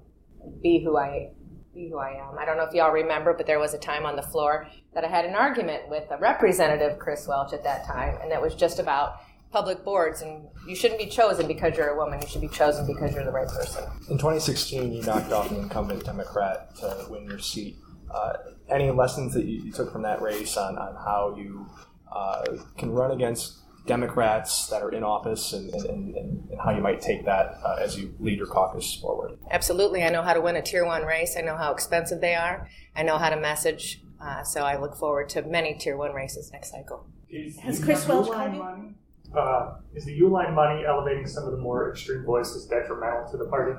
be 0.62 0.82
who 0.84 0.96
I 0.96 1.30
be 1.74 1.88
who 1.88 1.98
I 1.98 2.10
am. 2.10 2.38
I 2.38 2.44
don't 2.44 2.56
know 2.56 2.64
if 2.64 2.74
y'all 2.74 2.92
remember, 2.92 3.34
but 3.34 3.46
there 3.46 3.58
was 3.58 3.74
a 3.74 3.78
time 3.78 4.04
on 4.06 4.16
the 4.16 4.22
floor 4.22 4.66
that 4.94 5.04
I 5.04 5.08
had 5.08 5.24
an 5.24 5.34
argument 5.34 5.88
with 5.88 6.10
a 6.10 6.18
representative, 6.18 6.98
Chris 6.98 7.26
Welch, 7.26 7.52
at 7.52 7.64
that 7.64 7.86
time, 7.86 8.18
and 8.22 8.30
that 8.30 8.42
was 8.42 8.54
just 8.54 8.78
about 8.78 9.20
public 9.50 9.84
boards, 9.84 10.22
and 10.22 10.48
you 10.66 10.74
shouldn't 10.74 10.98
be 10.98 11.06
chosen 11.06 11.46
because 11.46 11.76
you're 11.76 11.88
a 11.88 11.96
woman. 11.96 12.20
You 12.20 12.26
should 12.26 12.40
be 12.40 12.48
chosen 12.48 12.86
because 12.86 13.14
you're 13.14 13.24
the 13.24 13.30
right 13.30 13.46
person. 13.46 13.84
In 14.08 14.16
2016, 14.16 14.92
you 14.92 15.02
knocked 15.02 15.30
off 15.30 15.50
an 15.50 15.58
incumbent 15.58 16.04
Democrat 16.04 16.74
to 16.76 17.06
win 17.10 17.26
your 17.26 17.38
seat. 17.38 17.76
Uh, 18.10 18.32
any 18.70 18.90
lessons 18.90 19.34
that 19.34 19.44
you, 19.44 19.70
took 19.72 19.92
from 19.92 20.02
that 20.02 20.20
race 20.22 20.56
on, 20.56 20.76
on 20.78 20.94
how 20.94 21.34
you 21.36 21.66
uh, 22.10 22.44
can 22.78 22.90
run 22.90 23.10
against 23.10 23.58
Democrats 23.86 24.68
that 24.68 24.82
are 24.82 24.90
in 24.90 25.02
office 25.02 25.52
and, 25.52 25.72
and, 25.74 25.86
and, 25.86 26.16
and 26.16 26.60
how 26.62 26.70
you 26.70 26.80
might 26.80 27.00
take 27.00 27.24
that 27.24 27.58
uh, 27.64 27.76
as 27.80 27.98
you 27.98 28.14
lead 28.20 28.38
your 28.38 28.46
caucus 28.46 28.94
forward? 28.96 29.38
Absolutely. 29.50 30.02
I 30.02 30.10
know 30.10 30.22
how 30.22 30.34
to 30.34 30.40
win 30.40 30.56
a 30.56 30.62
tier 30.62 30.84
one 30.84 31.02
race. 31.02 31.36
I 31.36 31.40
know 31.40 31.56
how 31.56 31.72
expensive 31.72 32.20
they 32.20 32.34
are. 32.34 32.68
I 32.94 33.02
know 33.02 33.18
how 33.18 33.30
to 33.30 33.36
message. 33.36 34.02
Uh, 34.20 34.44
so 34.44 34.62
I 34.62 34.80
look 34.80 34.94
forward 34.96 35.28
to 35.30 35.42
many 35.42 35.74
tier 35.74 35.96
one 35.96 36.12
races 36.12 36.50
next 36.52 36.70
cycle. 36.70 37.06
Is 37.28 37.58
Has 37.58 37.82
Chris 37.82 38.06
Welch 38.06 38.30
called 38.30 38.54
you? 38.54 38.94
Uh, 39.36 39.76
is 39.94 40.04
the 40.04 40.20
Uihlein 40.20 40.54
money 40.54 40.84
elevating 40.86 41.26
some 41.26 41.44
of 41.44 41.52
the 41.52 41.58
more 41.58 41.90
extreme 41.90 42.24
voices 42.24 42.66
detrimental 42.66 43.30
to 43.30 43.38
the 43.38 43.46
party? 43.46 43.72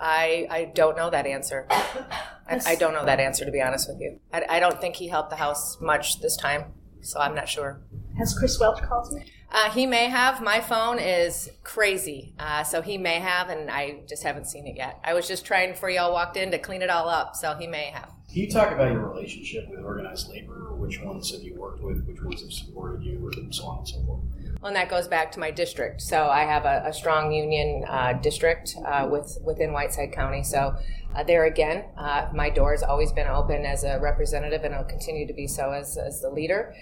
I, 0.00 0.46
I 0.50 0.64
don't 0.74 0.96
know 0.96 1.10
that 1.10 1.26
answer. 1.26 1.66
I, 1.70 2.60
I, 2.66 2.74
don't 2.76 2.92
know 2.92 3.04
that 3.04 3.20
answer, 3.20 3.44
to 3.44 3.50
be 3.50 3.60
honest 3.60 3.88
with 3.88 4.00
you. 4.00 4.20
I, 4.32 4.44
I 4.48 4.60
don't 4.60 4.80
think 4.80 4.96
he 4.96 5.08
helped 5.08 5.30
the 5.30 5.36
House 5.36 5.80
much 5.80 6.20
this 6.20 6.36
time, 6.36 6.74
so 7.00 7.18
I'm 7.20 7.34
not 7.34 7.48
sure. 7.48 7.80
Has 8.18 8.36
Chris 8.38 8.58
Welch 8.60 8.80
called 8.82 9.12
you? 9.12 9.22
Uh, 9.50 9.70
he 9.70 9.86
may 9.86 10.08
have. 10.08 10.40
My 10.40 10.60
phone 10.60 10.98
is 10.98 11.50
crazy, 11.62 12.34
uh, 12.38 12.62
so 12.62 12.80
he 12.80 12.96
may 12.96 13.18
have, 13.18 13.48
and 13.48 13.70
I 13.70 14.00
just 14.08 14.22
haven't 14.22 14.46
seen 14.46 14.66
it 14.66 14.76
yet. 14.76 15.00
I 15.02 15.14
was 15.14 15.26
just 15.26 15.44
trying 15.44 15.72
before 15.72 15.90
y'all 15.90 16.12
walked 16.12 16.36
in 16.36 16.50
to 16.52 16.58
clean 16.58 16.82
it 16.82 16.90
all 16.90 17.08
up, 17.08 17.34
so 17.34 17.54
he 17.54 17.66
may 17.66 17.86
have. 17.86 18.10
Can 18.28 18.42
you 18.42 18.50
talk 18.50 18.72
about 18.72 18.92
your 18.92 19.08
relationship 19.08 19.68
with 19.68 19.80
organized 19.80 20.28
labor? 20.28 20.74
Which 20.74 21.00
ones 21.00 21.30
have 21.32 21.42
you 21.42 21.54
worked 21.54 21.82
with? 21.82 22.04
Which 22.06 22.20
ones 22.22 22.42
have 22.42 22.52
supported 22.52 23.04
you, 23.04 23.30
and 23.36 23.54
so 23.54 23.64
on 23.64 23.78
and 23.78 23.88
so 23.88 24.02
forth? 24.04 24.22
Well, 24.60 24.68
and 24.68 24.76
that 24.76 24.88
goes 24.88 25.06
back 25.08 25.30
to 25.32 25.40
my 25.40 25.50
district. 25.50 26.00
So 26.00 26.26
I 26.28 26.44
have 26.44 26.64
a, 26.64 26.84
a 26.86 26.92
strong 26.92 27.32
union 27.32 27.84
uh, 27.86 28.14
district 28.14 28.76
uh, 28.84 29.08
with 29.10 29.38
within 29.44 29.72
Whiteside 29.72 30.12
County. 30.12 30.42
So 30.42 30.74
uh, 31.14 31.22
there 31.22 31.44
again, 31.44 31.84
uh, 31.96 32.28
my 32.32 32.50
door 32.50 32.72
has 32.72 32.82
always 32.82 33.12
been 33.12 33.26
open 33.28 33.64
as 33.64 33.84
a 33.84 34.00
representative, 34.00 34.64
and 34.64 34.74
it'll 34.74 34.86
continue 34.86 35.26
to 35.26 35.34
be 35.34 35.46
so 35.46 35.70
as, 35.72 35.96
as 35.96 36.20
the 36.20 36.30
leader. 36.30 36.74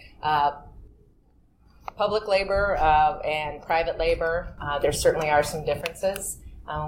Uh, 1.92 1.98
public 1.98 2.28
labor 2.28 2.76
uh, 2.78 3.18
and 3.20 3.62
private 3.62 3.98
labor, 3.98 4.55
there 4.81 4.92
certainly 4.92 5.31
are 5.31 5.42
some 5.42 5.64
differences. 5.64 6.38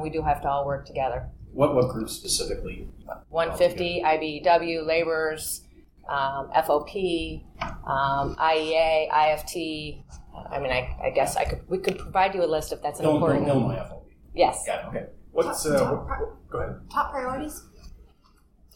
we 0.02 0.10
do 0.10 0.22
have 0.22 0.40
to 0.42 0.48
all 0.48 0.66
work 0.66 0.86
together. 0.86 1.28
What 1.52 1.74
what 1.74 1.88
groups 1.88 2.12
specifically? 2.12 2.88
150 3.28 4.02
IBEW 4.04 4.84
laborers, 4.84 5.62
um, 6.08 6.50
FOP, 6.52 7.44
um, 7.86 8.36
IEA, 8.36 9.08
IFT. 9.10 10.02
I 10.50 10.58
mean, 10.58 10.72
I, 10.72 10.96
I, 11.02 11.10
guess 11.10 11.36
I 11.36 11.44
could 11.44 11.60
we 11.68 11.78
could 11.78 11.98
provide 11.98 12.34
you 12.34 12.42
a 12.42 12.46
list 12.46 12.72
if 12.72 12.82
that's 12.82 12.98
an 12.98 13.04
no, 13.04 13.14
important. 13.14 13.46
No, 13.46 13.54
Illinois 13.54 13.86
FOP. 13.88 14.02
Yes. 14.34 14.64
Got 14.66 14.84
it. 14.84 14.88
Okay. 14.88 15.06
What's 15.30 15.64
uh, 15.64 15.78
top, 15.78 16.08
what, 16.08 16.50
go 16.50 16.58
ahead. 16.58 16.80
Top 16.92 17.12
priorities. 17.12 17.62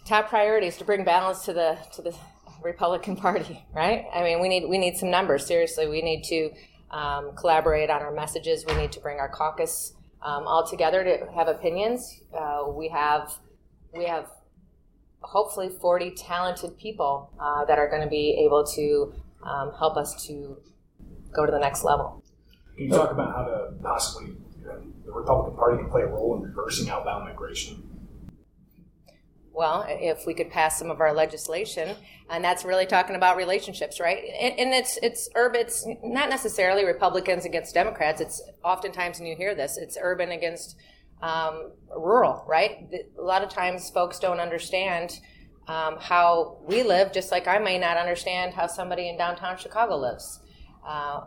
Top 0.04 0.28
priorities 0.28 0.76
to 0.78 0.84
bring 0.84 1.04
balance 1.04 1.44
to 1.46 1.52
the 1.52 1.78
to 1.94 2.02
the 2.02 2.14
Republican 2.62 3.16
Party, 3.26 3.66
right? 3.72 4.06
I 4.12 4.22
mean, 4.22 4.40
we 4.40 4.48
need 4.48 4.68
we 4.68 4.78
need 4.78 4.96
some 4.96 5.10
numbers. 5.10 5.46
Seriously, 5.46 5.88
we 5.88 6.02
need 6.02 6.24
to 6.24 6.50
um, 6.90 7.32
collaborate 7.36 7.90
on 7.90 8.02
our 8.02 8.12
messages. 8.12 8.64
We 8.66 8.74
need 8.74 8.92
to 8.92 9.00
bring 9.00 9.18
our 9.18 9.28
caucus 9.28 9.94
um, 10.22 10.46
all 10.46 10.66
together 10.66 11.04
to 11.04 11.32
have 11.34 11.48
opinions. 11.48 12.20
Uh, 12.36 12.64
we 12.68 12.88
have 12.88 13.32
we 13.94 14.04
have 14.04 14.28
hopefully 15.20 15.68
40 15.68 16.12
talented 16.12 16.78
people 16.78 17.30
uh, 17.40 17.64
that 17.64 17.78
are 17.78 17.88
going 17.88 18.02
to 18.02 18.08
be 18.08 18.42
able 18.44 18.64
to 18.64 19.12
um, 19.42 19.72
help 19.78 19.96
us 19.96 20.26
to 20.26 20.58
go 21.32 21.44
to 21.44 21.52
the 21.52 21.58
next 21.58 21.84
level. 21.84 22.22
Can 22.76 22.86
you 22.86 22.90
talk 22.92 23.10
about 23.10 23.34
how 23.34 23.44
to 23.44 23.72
possibly 23.82 24.36
the 25.04 25.12
Republican 25.12 25.56
Party 25.56 25.78
can 25.78 25.90
play 25.90 26.02
a 26.02 26.06
role 26.06 26.36
in 26.36 26.42
reversing 26.42 26.88
outbound 26.88 27.24
migration? 27.24 27.87
Well, 29.58 29.84
if 29.88 30.24
we 30.24 30.34
could 30.34 30.50
pass 30.50 30.78
some 30.78 30.88
of 30.88 31.00
our 31.00 31.12
legislation, 31.12 31.96
and 32.30 32.44
that's 32.44 32.64
really 32.64 32.86
talking 32.86 33.16
about 33.16 33.36
relationships, 33.36 33.98
right? 33.98 34.22
And, 34.40 34.56
and 34.56 34.72
it's 34.72 35.00
it's 35.02 35.28
urban. 35.34 35.62
It's 35.62 35.84
not 36.04 36.30
necessarily 36.30 36.84
Republicans 36.84 37.44
against 37.44 37.74
Democrats. 37.74 38.20
It's 38.20 38.40
oftentimes, 38.62 39.18
and 39.18 39.26
you 39.26 39.34
hear 39.34 39.56
this, 39.56 39.76
it's 39.76 39.98
urban 40.00 40.30
against 40.30 40.76
um, 41.22 41.72
rural, 41.90 42.44
right? 42.46 42.86
A 43.18 43.20
lot 43.20 43.42
of 43.42 43.48
times, 43.48 43.90
folks 43.90 44.20
don't 44.20 44.38
understand 44.38 45.18
um, 45.66 45.96
how 45.98 46.58
we 46.64 46.84
live, 46.84 47.12
just 47.12 47.32
like 47.32 47.48
I 47.48 47.58
may 47.58 47.80
not 47.80 47.96
understand 47.96 48.54
how 48.54 48.68
somebody 48.68 49.08
in 49.08 49.18
downtown 49.18 49.58
Chicago 49.58 49.96
lives. 49.96 50.38
Uh, 50.86 51.22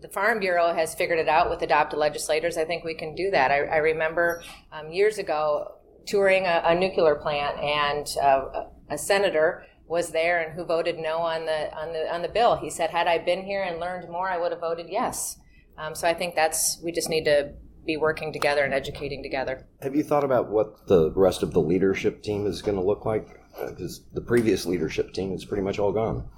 the 0.00 0.08
Farm 0.10 0.38
Bureau 0.38 0.72
has 0.72 0.94
figured 0.94 1.18
it 1.18 1.28
out 1.28 1.50
with 1.50 1.62
adopted 1.62 1.98
legislators. 1.98 2.56
I 2.56 2.64
think 2.64 2.84
we 2.84 2.94
can 2.94 3.16
do 3.16 3.32
that. 3.32 3.50
I, 3.50 3.64
I 3.64 3.76
remember 3.78 4.44
um, 4.70 4.92
years 4.92 5.18
ago 5.18 5.79
touring 6.10 6.46
a, 6.46 6.62
a 6.64 6.74
nuclear 6.74 7.14
plant, 7.14 7.58
and 7.60 8.06
uh, 8.22 8.64
a 8.90 8.98
senator 8.98 9.64
was 9.86 10.10
there 10.10 10.40
and 10.40 10.54
who 10.54 10.64
voted 10.64 10.98
no 10.98 11.18
on 11.18 11.46
the 11.46 11.74
on 11.76 11.92
the 11.92 12.12
on 12.12 12.22
the 12.22 12.28
bill. 12.28 12.56
He 12.56 12.70
said, 12.70 12.90
"Had 12.90 13.06
I 13.06 13.18
been 13.18 13.42
here 13.42 13.62
and 13.62 13.80
learned 13.80 14.08
more, 14.10 14.28
I 14.28 14.38
would 14.38 14.52
have 14.52 14.60
voted 14.60 14.86
yes." 14.88 15.36
Um, 15.78 15.94
so 15.94 16.06
I 16.06 16.14
think 16.14 16.34
that's 16.34 16.80
we 16.84 16.92
just 16.92 17.08
need 17.08 17.24
to 17.24 17.52
be 17.86 17.96
working 17.96 18.32
together 18.32 18.64
and 18.64 18.74
educating 18.74 19.22
together. 19.22 19.66
Have 19.82 19.96
you 19.96 20.02
thought 20.02 20.24
about 20.24 20.50
what 20.50 20.86
the 20.86 21.10
rest 21.12 21.42
of 21.42 21.52
the 21.52 21.60
leadership 21.60 22.22
team 22.22 22.46
is 22.46 22.62
going 22.62 22.76
to 22.76 22.84
look 22.84 23.04
like? 23.04 23.26
Because 23.58 24.00
uh, 24.00 24.14
the 24.14 24.20
previous 24.20 24.66
leadership 24.66 25.12
team 25.12 25.32
is 25.32 25.44
pretty 25.44 25.62
much 25.62 25.78
all 25.78 25.92
gone. 25.92 26.28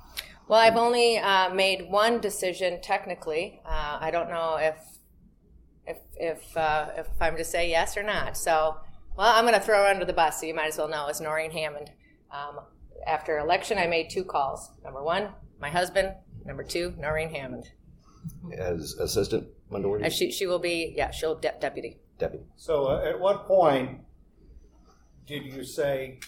Well, 0.49 0.61
I've 0.61 0.77
only 0.77 1.19
uh, 1.19 1.53
made 1.55 1.91
one 1.91 2.21
decision 2.21 2.81
technically. 2.81 3.61
Uh, 3.65 3.99
I 4.01 4.11
don't 4.11 4.29
know 4.29 4.57
if 4.57 4.77
if 5.87 5.99
if 6.15 6.57
uh, 6.57 6.91
if 6.97 7.09
I'm 7.21 7.37
to 7.37 7.45
say 7.45 7.69
yes 7.69 7.97
or 7.97 8.03
not. 8.03 8.37
So, 8.37 8.77
well, 9.16 9.35
I'm 9.35 9.44
going 9.44 9.55
to 9.55 9.61
throw 9.61 9.79
her 9.79 9.88
under 9.88 10.05
the 10.05 10.12
bus. 10.12 10.40
So 10.40 10.46
you 10.46 10.55
might 10.55 10.68
as 10.68 10.79
well 10.79 10.88
know 10.88 11.09
it's 11.09 11.20
Norine 11.20 11.53
Hammond. 11.53 11.90
Um, 12.31 12.61
after 13.07 13.38
election, 13.38 13.79
I 13.79 13.87
made 13.87 14.11
two 14.11 14.25
calls. 14.25 14.70
Number 14.85 15.03
one, 15.03 15.29
my 15.61 15.70
husband. 15.70 16.14
Number 16.44 16.64
two, 16.64 16.94
Norine 16.98 17.31
Hammond. 17.31 17.70
As 18.57 18.94
assistant 18.94 19.48
minority. 19.70 20.09
she 20.11 20.31
she 20.31 20.46
will 20.46 20.59
be 20.59 20.94
yeah 20.96 21.11
she'll 21.11 21.35
de- 21.35 21.55
deputy. 21.61 21.98
Deputy. 22.18 22.44
So, 22.57 22.87
uh, 22.87 23.05
at 23.05 23.18
what 23.18 23.46
point 23.46 24.01
did 25.27 25.44
you 25.44 25.64
say, 25.64 26.20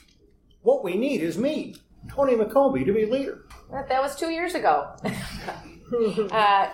"What 0.62 0.82
we 0.82 0.96
need 0.96 1.20
is 1.20 1.38
me"? 1.38 1.76
Tony 2.08 2.34
McCombie 2.34 2.84
to 2.84 2.92
be 2.92 3.06
leader. 3.06 3.46
That 3.70 4.02
was 4.02 4.16
two 4.16 4.30
years 4.30 4.54
ago. 4.54 4.94
uh, 6.30 6.68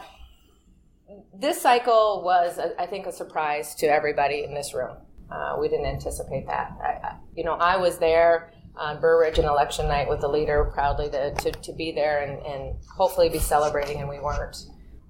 this 1.38 1.60
cycle 1.60 2.22
was, 2.24 2.58
I 2.78 2.86
think, 2.86 3.06
a 3.06 3.12
surprise 3.12 3.74
to 3.76 3.86
everybody 3.86 4.44
in 4.44 4.54
this 4.54 4.74
room. 4.74 4.96
Uh, 5.30 5.56
we 5.60 5.68
didn't 5.68 5.86
anticipate 5.86 6.46
that. 6.46 6.72
I, 6.82 7.16
you 7.36 7.44
know, 7.44 7.54
I 7.54 7.76
was 7.76 7.98
there 7.98 8.52
on 8.76 9.00
Burr 9.00 9.20
Ridge 9.20 9.38
on 9.38 9.44
election 9.44 9.88
night 9.88 10.08
with 10.08 10.20
the 10.20 10.28
leader, 10.28 10.70
proudly 10.72 11.10
to, 11.10 11.34
to, 11.34 11.52
to 11.52 11.72
be 11.72 11.92
there 11.92 12.22
and, 12.22 12.44
and, 12.46 12.76
hopefully 12.96 13.28
be 13.28 13.38
celebrating, 13.38 14.00
and 14.00 14.08
we 14.08 14.18
weren't. 14.18 14.56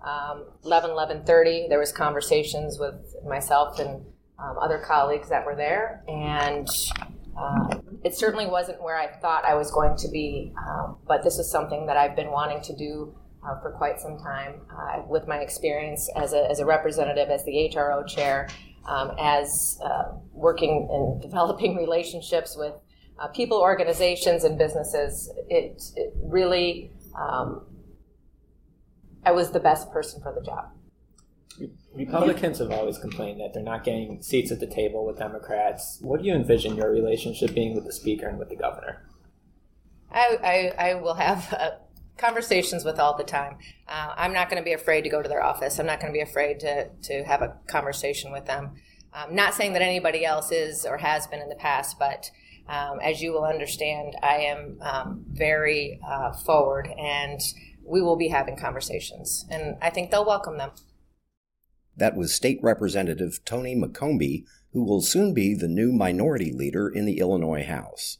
Um, 0.04 0.46
11, 0.64 0.90
11.30, 0.90 1.68
there 1.68 1.78
was 1.78 1.92
conversations 1.92 2.78
with 2.78 2.94
myself 3.26 3.78
and 3.78 4.04
um, 4.38 4.56
other 4.58 4.78
colleagues 4.78 5.28
that 5.28 5.44
were 5.44 5.54
there, 5.54 6.02
and 6.08 6.68
uh, 7.38 7.78
it 8.02 8.14
certainly 8.16 8.46
wasn't 8.46 8.82
where 8.82 8.96
I 8.96 9.08
thought 9.20 9.44
I 9.44 9.54
was 9.54 9.70
going 9.70 9.96
to 9.98 10.08
be, 10.08 10.52
um, 10.66 10.96
but 11.06 11.22
this 11.22 11.38
is 11.38 11.50
something 11.50 11.86
that 11.86 11.96
I've 11.96 12.16
been 12.16 12.30
wanting 12.30 12.62
to 12.62 12.76
do 12.76 13.14
uh, 13.46 13.60
for 13.60 13.72
quite 13.72 14.00
some 14.00 14.18
time 14.18 14.60
uh, 14.70 15.02
with 15.06 15.26
my 15.26 15.38
experience 15.38 16.08
as 16.16 16.32
a, 16.32 16.50
as 16.50 16.60
a 16.60 16.66
representative, 16.66 17.28
as 17.28 17.44
the 17.44 17.70
HRO 17.74 18.06
chair, 18.06 18.48
um, 18.90 19.12
as 19.18 19.78
uh, 19.84 20.12
working 20.32 20.88
and 20.90 21.22
developing 21.30 21.76
relationships 21.76 22.56
with 22.56 22.74
uh, 23.18 23.28
people, 23.28 23.58
organizations, 23.58 24.44
and 24.44 24.58
businesses. 24.58 25.30
It, 25.48 25.82
it 25.96 26.12
really, 26.22 26.90
um, 27.18 27.66
I 29.24 29.32
was 29.32 29.52
the 29.52 29.60
best 29.60 29.90
person 29.92 30.20
for 30.20 30.34
the 30.34 30.44
job. 30.44 30.72
Republicans 31.94 32.58
have 32.58 32.70
always 32.70 32.98
complained 32.98 33.40
that 33.40 33.52
they're 33.52 33.62
not 33.62 33.84
getting 33.84 34.22
seats 34.22 34.50
at 34.50 34.60
the 34.60 34.66
table 34.66 35.04
with 35.04 35.18
Democrats. 35.18 35.98
What 36.00 36.22
do 36.22 36.28
you 36.28 36.34
envision 36.34 36.76
your 36.76 36.90
relationship 36.90 37.54
being 37.54 37.74
with 37.74 37.84
the 37.84 37.92
Speaker 37.92 38.28
and 38.28 38.38
with 38.38 38.48
the 38.48 38.56
Governor? 38.56 39.06
I, 40.10 40.72
I, 40.78 40.90
I 40.90 40.94
will 40.94 41.14
have 41.14 41.52
uh, 41.52 41.70
conversations 42.16 42.84
with 42.84 42.98
all 42.98 43.16
the 43.16 43.24
time. 43.24 43.58
Uh, 43.88 44.14
I'm 44.16 44.32
not 44.32 44.50
going 44.50 44.62
to 44.62 44.64
be 44.64 44.72
afraid 44.72 45.02
to 45.02 45.10
go 45.10 45.22
to 45.22 45.28
their 45.28 45.42
office. 45.42 45.78
I'm 45.78 45.86
not 45.86 46.00
going 46.00 46.12
to 46.12 46.16
be 46.16 46.22
afraid 46.22 46.60
to, 46.60 46.88
to 46.88 47.24
have 47.24 47.42
a 47.42 47.56
conversation 47.66 48.32
with 48.32 48.46
them. 48.46 48.72
I'm 49.12 49.34
not 49.34 49.54
saying 49.54 49.72
that 49.72 49.82
anybody 49.82 50.24
else 50.24 50.52
is 50.52 50.86
or 50.86 50.98
has 50.98 51.26
been 51.26 51.40
in 51.40 51.48
the 51.48 51.56
past, 51.56 51.98
but 51.98 52.30
um, 52.68 53.00
as 53.02 53.20
you 53.20 53.32
will 53.32 53.44
understand, 53.44 54.14
I 54.22 54.36
am 54.36 54.78
um, 54.80 55.24
very 55.28 56.00
uh, 56.06 56.32
forward 56.32 56.88
and 56.96 57.40
we 57.84 58.00
will 58.00 58.16
be 58.16 58.28
having 58.28 58.56
conversations. 58.56 59.44
And 59.50 59.76
I 59.82 59.90
think 59.90 60.10
they'll 60.10 60.24
welcome 60.24 60.58
them. 60.58 60.70
That 61.96 62.16
was 62.16 62.32
State 62.32 62.60
Representative 62.62 63.40
Tony 63.44 63.74
McCombie, 63.74 64.44
who 64.72 64.84
will 64.84 65.02
soon 65.02 65.34
be 65.34 65.54
the 65.54 65.68
new 65.68 65.90
minority 65.90 66.52
leader 66.52 66.88
in 66.88 67.04
the 67.04 67.18
Illinois 67.18 67.64
House. 67.64 68.18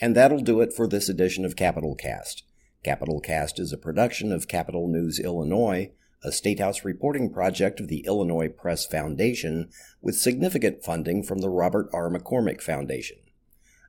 And 0.00 0.14
that'll 0.14 0.40
do 0.40 0.60
it 0.60 0.72
for 0.72 0.86
this 0.86 1.08
edition 1.08 1.44
of 1.44 1.56
Capitol 1.56 1.94
Cast. 1.94 2.44
Capitol 2.82 3.20
Cast 3.20 3.58
is 3.58 3.72
a 3.72 3.78
production 3.78 4.32
of 4.32 4.48
Capitol 4.48 4.88
News 4.88 5.18
Illinois, 5.18 5.90
a 6.24 6.32
Statehouse 6.32 6.82
reporting 6.82 7.30
project 7.30 7.78
of 7.78 7.88
the 7.88 8.06
Illinois 8.06 8.48
Press 8.48 8.86
Foundation 8.86 9.68
with 10.00 10.16
significant 10.16 10.82
funding 10.82 11.22
from 11.22 11.40
the 11.40 11.50
Robert 11.50 11.90
R. 11.92 12.10
McCormick 12.10 12.62
Foundation. 12.62 13.18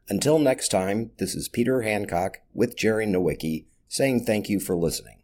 Until 0.10 0.40
next 0.40 0.70
time, 0.70 1.12
this 1.20 1.36
is 1.36 1.48
Peter 1.48 1.84
Hancock 1.84 2.40
with 2.54 2.76
Jerry 2.76 3.06
Nowicki 3.06 3.66
saying 3.88 4.26
thank 4.26 4.50
you 4.50 4.60
for 4.60 4.76
listening. 4.76 5.21